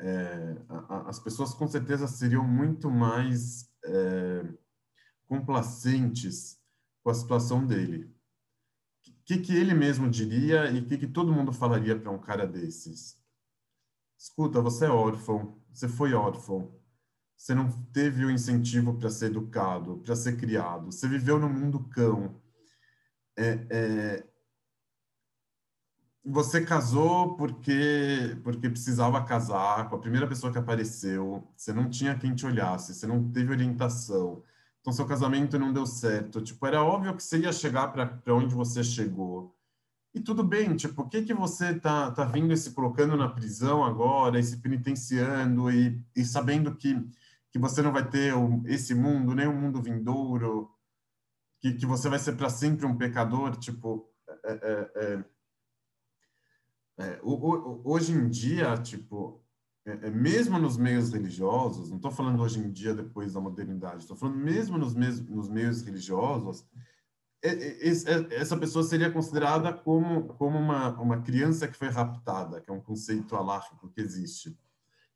[0.00, 4.52] é, a, as pessoas com certeza seriam muito mais é,
[5.28, 6.60] complacentes
[7.00, 8.12] com a situação dele.
[9.06, 12.18] O que, que ele mesmo diria e o que, que todo mundo falaria para um
[12.18, 13.22] cara desses?
[14.18, 16.74] Escuta, você é órfão, você foi órfão,
[17.36, 21.80] você não teve o incentivo para ser educado, para ser criado, você viveu no mundo
[21.90, 22.40] cão.
[23.36, 24.24] É, é,
[26.24, 32.18] você casou porque porque precisava casar com a primeira pessoa que apareceu, você não tinha
[32.18, 34.42] quem te olhasse, você não teve orientação,
[34.80, 36.42] então seu casamento não deu certo.
[36.42, 39.54] Tipo, era óbvio que você ia chegar para onde você chegou.
[40.14, 43.28] E tudo bem, tipo, o que que você tá, tá vindo e se colocando na
[43.28, 46.94] prisão agora, e se penitenciando, e, e sabendo que,
[47.54, 48.34] que você não vai ter
[48.66, 50.68] esse mundo, nem o um mundo vindouro,
[51.60, 54.12] que, que você vai ser para sempre um pecador, tipo,
[54.44, 55.24] é, é, é,
[56.98, 59.40] é hoje em dia, tipo,
[59.86, 63.98] é, é, mesmo nos meios religiosos, não estou falando hoje em dia depois da modernidade,
[63.98, 66.66] estou falando mesmo nos meios, nos meios religiosos,
[67.40, 72.68] é, é, essa pessoa seria considerada como, como uma, uma criança que foi raptada, que
[72.68, 74.58] é um conceito aláfico que existe.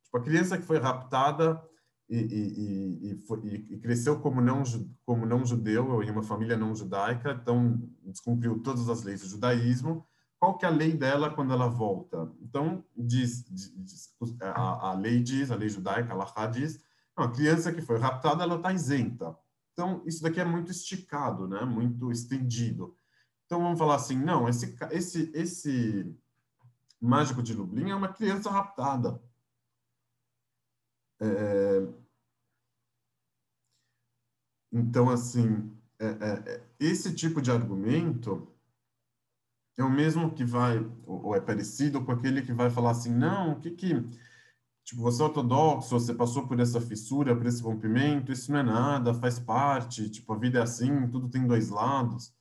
[0.05, 1.61] Tipo, a criança que foi raptada
[2.09, 4.63] e, e, e, foi, e, cresceu como não,
[5.05, 10.07] como não judeu, em uma família não judaica, então descumpriu todas as leis do judaísmo,
[10.39, 12.33] qual que é a lei dela quando ela volta?
[12.41, 16.81] Então, diz, diz a, a, lei diz, a lei judaica, a Lahá diz,
[17.17, 19.37] a criança que foi raptada, ela está isenta.
[19.73, 21.65] Então, isso daqui é muito esticado, né?
[21.65, 22.97] muito estendido.
[23.47, 26.17] Então, vamos falar assim, não, esse, esse, esse
[27.01, 29.21] mágico de Lublin é uma criança raptada.
[31.21, 31.87] É...
[34.73, 38.47] Então, assim, é, é, é esse tipo de argumento
[39.77, 43.53] é o mesmo que vai, ou é parecido com aquele que vai falar assim, não,
[43.53, 43.95] o que que,
[44.85, 48.63] tipo, você é ortodoxo, você passou por essa fissura, por esse rompimento, isso não é
[48.65, 52.35] nada, faz parte, tipo, a vida é assim, tudo tem dois lados.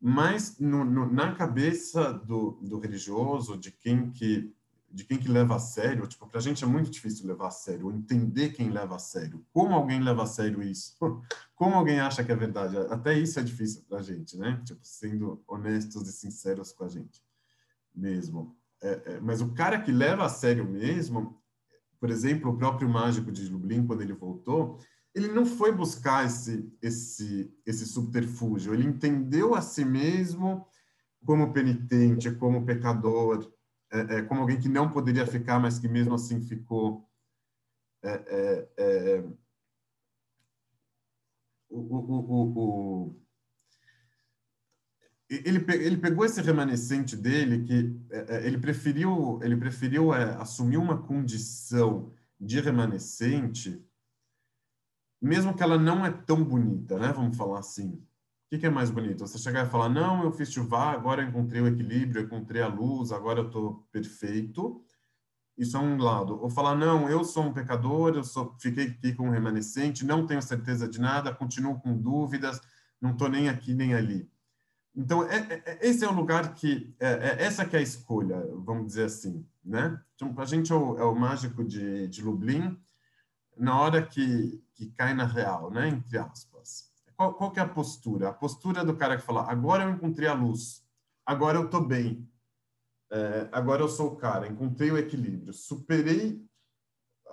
[0.00, 4.52] Mas no, no, na cabeça do, do religioso, de quem que
[4.90, 7.50] de quem que leva a sério, tipo, para a gente é muito difícil levar a
[7.50, 10.96] sério, entender quem leva a sério, como alguém leva a sério isso,
[11.54, 14.60] como alguém acha que é verdade, até isso é difícil para a gente, né?
[14.64, 17.22] Tipo, sendo honestos e sinceros com a gente
[17.94, 18.56] mesmo.
[18.82, 21.40] É, é, mas o cara que leva a sério mesmo,
[21.98, 24.78] por exemplo, o próprio mágico de Lublin, quando ele voltou,
[25.14, 30.66] ele não foi buscar esse, esse, esse subterfúgio, ele entendeu a si mesmo
[31.24, 33.52] como penitente, como pecador,
[33.92, 37.08] é, é, como alguém que não poderia ficar, mas que mesmo assim ficou.
[38.02, 39.24] É, é, é
[41.68, 43.20] o, o, o,
[45.28, 52.12] ele, ele pegou esse remanescente dele que é, ele preferiu ele preferiu assumir uma condição
[52.40, 53.86] de remanescente
[55.20, 57.12] mesmo que ela não é tão bonita, né?
[57.12, 58.02] Vamos falar assim.
[58.50, 59.20] O que, que é mais bonito?
[59.20, 63.12] Você chegar e falar, não, eu fiz chuva, agora encontrei o equilíbrio, encontrei a luz,
[63.12, 64.84] agora eu estou perfeito.
[65.56, 66.36] Isso é um lado.
[66.42, 70.26] Ou falar, não, eu sou um pecador, eu sou, fiquei aqui com um remanescente, não
[70.26, 72.60] tenho certeza de nada, continuo com dúvidas,
[73.00, 74.28] não estou nem aqui nem ali.
[74.96, 77.82] Então, é, é, é esse é o lugar que, é, é, essa que é a
[77.82, 79.96] escolha, vamos dizer assim, né?
[80.16, 82.76] Então, a gente é o, é o mágico de, de Lublin,
[83.56, 85.86] na hora que, que cai na real, né?
[85.86, 86.49] Entre aspas.
[87.20, 88.30] Qual, qual que é a postura?
[88.30, 90.82] A postura do cara que fala, agora eu encontrei a luz,
[91.26, 92.26] agora eu estou bem,
[93.12, 96.42] é, agora eu sou o cara, encontrei o equilíbrio, superei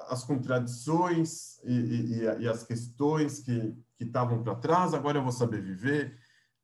[0.09, 5.61] as contradições e, e, e as questões que estavam para trás, agora eu vou saber
[5.61, 6.19] viver,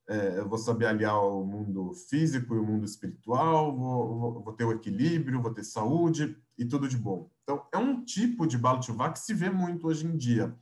[0.10, 4.54] é, eu vou saber aliar o mundo físico e o mundo espiritual, vou, vou, vou
[4.54, 7.32] ter o equilíbrio, vou ter saúde e tudo de bom.
[7.44, 10.54] Então, é um tipo de Balchuvá que se vê muito hoje em dia.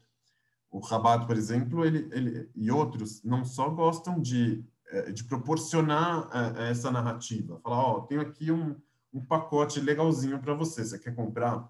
[0.71, 6.29] O Rabat, por exemplo, ele, ele, e outros não só gostam de, é, de proporcionar
[6.57, 7.59] é, essa narrativa.
[7.59, 8.75] Falar, ó, oh, tenho aqui um,
[9.13, 11.69] um pacote legalzinho para você, você quer comprar?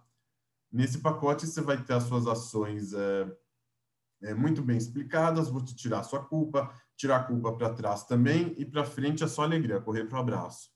[0.72, 3.38] Nesse pacote você vai ter as suas ações é,
[4.22, 8.04] é, muito bem explicadas, vou te tirar a sua culpa, tirar a culpa para trás
[8.06, 10.70] também, e para frente é só alegria, correr para o abraço.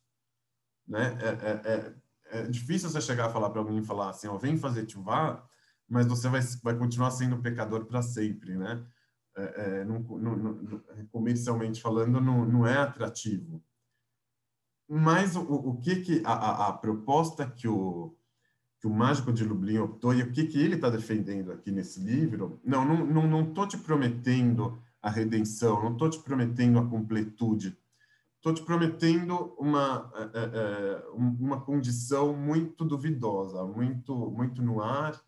[0.88, 1.18] Né?
[1.22, 1.96] É, é, é
[2.30, 5.44] é difícil você chegar a falar para alguém e falar assim, ó, vem fazer tchuvá,
[5.88, 8.86] mas você vai, vai continuar sendo pecador para sempre, né?
[9.38, 10.80] É, é, não, não, não,
[11.12, 13.62] comercialmente falando, não, é atrativo.
[14.88, 18.16] Mas o, o que que a, a, a, proposta que o
[18.80, 22.00] que o mágico de Lublin optou e o que que ele está defendendo aqui nesse
[22.00, 22.60] livro?
[22.64, 27.78] Não, não, não, não te prometendo a redenção, não tô te prometendo a completude
[28.46, 35.20] estou te prometendo uma, é, é, é uma condição muito duvidosa, muito, muito no ar,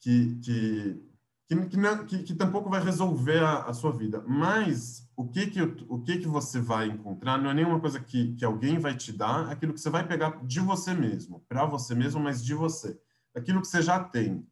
[0.00, 1.02] que, que,
[1.48, 4.22] que, que, não, que, que tampouco vai resolver a, a, sua vida.
[4.26, 8.34] Mas o que que, o que que você vai encontrar não é nenhuma coisa que,
[8.34, 11.64] que alguém vai te dar, é aquilo que você vai pegar de você mesmo, para
[11.64, 12.98] você mesmo, mas de você.
[13.34, 14.46] Aquilo que você já tem,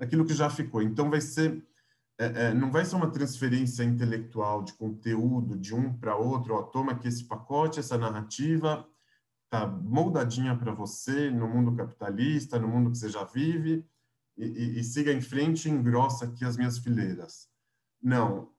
[0.00, 0.82] aquilo que já ficou.
[0.82, 1.62] Então vai ser
[2.18, 6.62] é, é, não vai ser uma transferência intelectual de conteúdo de um para outro, ó,
[6.62, 8.86] toma aqui esse pacote, essa narrativa,
[9.50, 13.84] tá moldadinha para você no mundo capitalista, no mundo que você já vive,
[14.36, 17.48] e, e, e, siga em frente e engrossa aqui as minhas fileiras.
[18.02, 18.50] Não,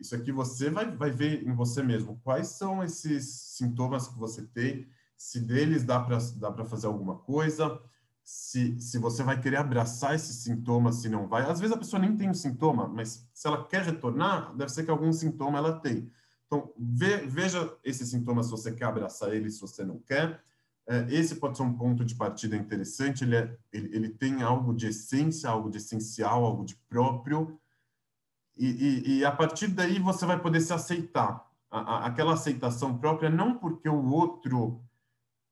[0.00, 2.20] isso aqui você vai, vai ver em você mesmo.
[2.24, 3.26] Quais são esses
[3.56, 7.80] sintomas que você tem, se deles dá para dá fazer alguma coisa,
[8.24, 11.42] se, se você vai querer abraçar esses sintomas, se não vai.
[11.42, 14.84] Às vezes a pessoa nem tem um sintoma, mas se ela quer retornar, deve ser
[14.84, 16.10] que algum sintoma ela tem.
[16.46, 20.42] Então, ve, veja esses sintomas se você quer abraçar ele, se você não quer.
[20.90, 23.22] É, esse pode ser um ponto de partida interessante.
[23.22, 27.56] Ele, é, ele, ele tem algo de essência, algo de essencial, algo de próprio.
[28.58, 31.48] E, e, e a partir daí você vai poder se aceitar.
[31.70, 34.82] A, a, aquela aceitação própria, não porque o outro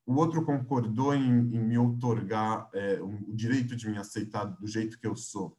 [0.05, 4.98] o outro concordou em, em me outorgar é, o direito de me aceitar do jeito
[4.98, 5.56] que eu sou,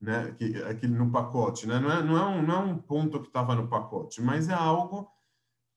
[0.00, 0.32] né?
[0.32, 1.78] Que, aquele no pacote, né?
[1.78, 4.52] Não é, não é, um, não é um ponto que estava no pacote, mas é
[4.52, 5.08] algo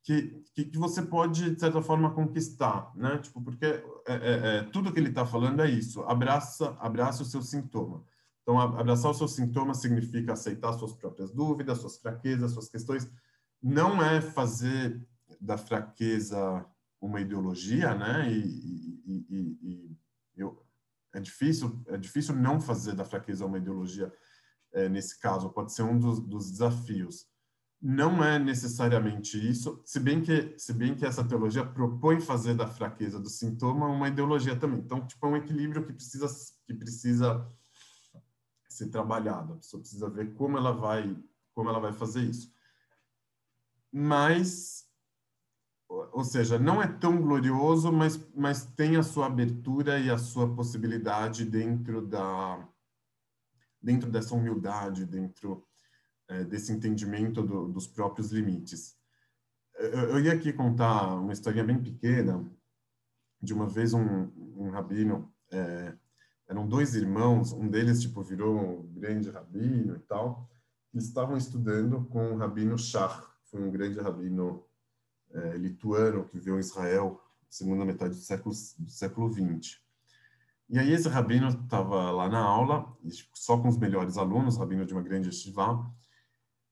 [0.04, 3.18] que, que, você pode, de certa forma, conquistar, né?
[3.20, 7.26] Tipo, porque é, é, é tudo que ele está falando é isso, abraça, abraça o
[7.26, 8.04] seu sintoma.
[8.42, 13.10] Então, abraçar o seu sintoma significa aceitar suas próprias dúvidas, suas fraquezas, suas questões.
[13.62, 15.08] Não é fazer
[15.40, 16.66] da fraqueza
[17.00, 18.32] uma ideologia, né?
[18.32, 19.98] E, e, e, e,
[20.36, 20.64] eu,
[21.14, 24.12] é difícil é difícil não fazer da fraqueza uma ideologia
[24.74, 25.50] é, nesse caso.
[25.50, 27.28] Pode ser um dos, dos, desafios.
[27.82, 32.68] Não é necessariamente isso, se bem que se bem que essa teologia propõe fazer da
[32.68, 34.80] fraqueza do sintoma uma ideologia também.
[34.80, 36.28] Então, tipo, é um equilíbrio que precisa
[36.68, 37.52] que precisa
[38.70, 39.54] ser trabalhado.
[39.54, 41.18] A pessoa precisa ver como ela vai
[41.56, 42.54] como ela vai fazer isso.
[43.92, 44.88] Mas
[46.14, 50.54] ou seja, não é tão glorioso, mas, mas tem a sua abertura e a sua
[50.56, 52.68] possibilidade dentro da
[53.82, 55.68] dentro dessa humildade, dentro
[56.32, 58.98] é, desse entendimento do, dos próprios limites.
[59.76, 62.46] Eu, eu, ia aqui contar uma historinha bem pequena
[63.42, 65.94] de uma vez um, um rabino é,
[66.48, 70.50] eram dois irmãos, um deles tipo virou um grande rabino e tal.
[70.94, 74.66] Eles estavam estudando com o rabino Shach, foi um grande rabino
[75.32, 79.82] é, lituano que viveu em Israel segunda metade do século do século 20.
[80.70, 82.98] E aí esse rabino estava lá na aula,
[83.34, 85.86] só com os melhores alunos, rabino de uma grande yeshiva.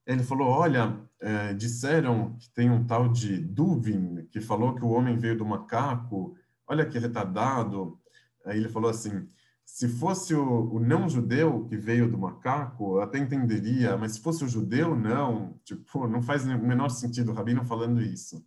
[0.10, 4.90] Ele falou, olha, é, disseram que tem um tal de Duvin, que falou que o
[4.90, 6.36] homem veio do macaco,
[6.68, 8.00] olha que retardado.
[8.44, 9.28] Aí ele falou assim,
[9.64, 14.44] se fosse o, o não-judeu que veio do macaco, eu até entenderia, mas se fosse
[14.44, 15.60] o judeu, não.
[15.64, 18.44] Tipo, não faz o menor sentido o rabino falando isso.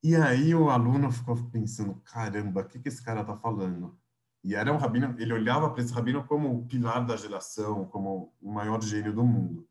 [0.00, 3.98] E aí o aluno ficou pensando, caramba, o que, que esse cara está falando?
[4.44, 8.32] E era um rabino, ele olhava para esse rabino como o pilar da geração, como
[8.40, 9.68] o maior gênio do mundo.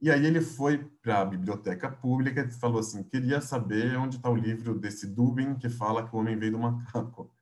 [0.00, 4.30] E aí ele foi para a biblioteca pública e falou assim, queria saber onde está
[4.30, 7.32] o livro desse Dubin que fala que o homem veio do macaco.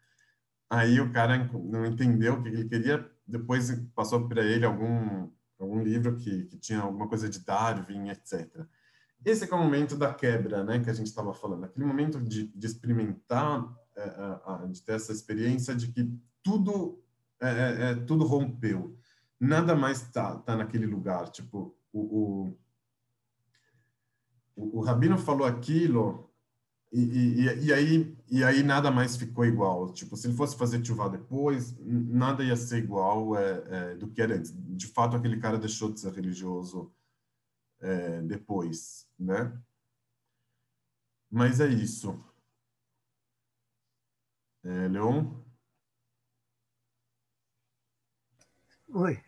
[0.71, 5.83] Aí o cara não entendeu o que ele queria, depois passou para ele algum algum
[5.83, 8.67] livro que, que tinha alguma coisa de Darwin, etc.
[9.25, 12.21] Esse é, é o momento da quebra, né, que a gente estava falando, aquele momento
[12.21, 13.67] de, de experimentar,
[13.97, 16.13] é, de ter essa experiência de que
[16.43, 17.03] tudo
[17.41, 18.97] é, é, é, tudo rompeu.
[19.39, 21.29] Nada mais tá, tá naquele lugar.
[21.29, 22.57] Tipo, o,
[24.57, 26.31] o, o Rabino falou aquilo
[26.93, 29.93] e, e, e, aí, e aí nada mais ficou igual.
[29.93, 34.23] Tipo, se ele fosse fazer chuva depois, nada ia ser igual é, é, do que
[34.23, 34.53] era antes.
[34.55, 36.93] De fato, aquele cara deixou de ser religioso
[37.81, 39.53] é, depois, né?
[41.31, 42.19] Mas é isso.
[44.65, 45.35] É, Leon?
[48.89, 49.21] Oi.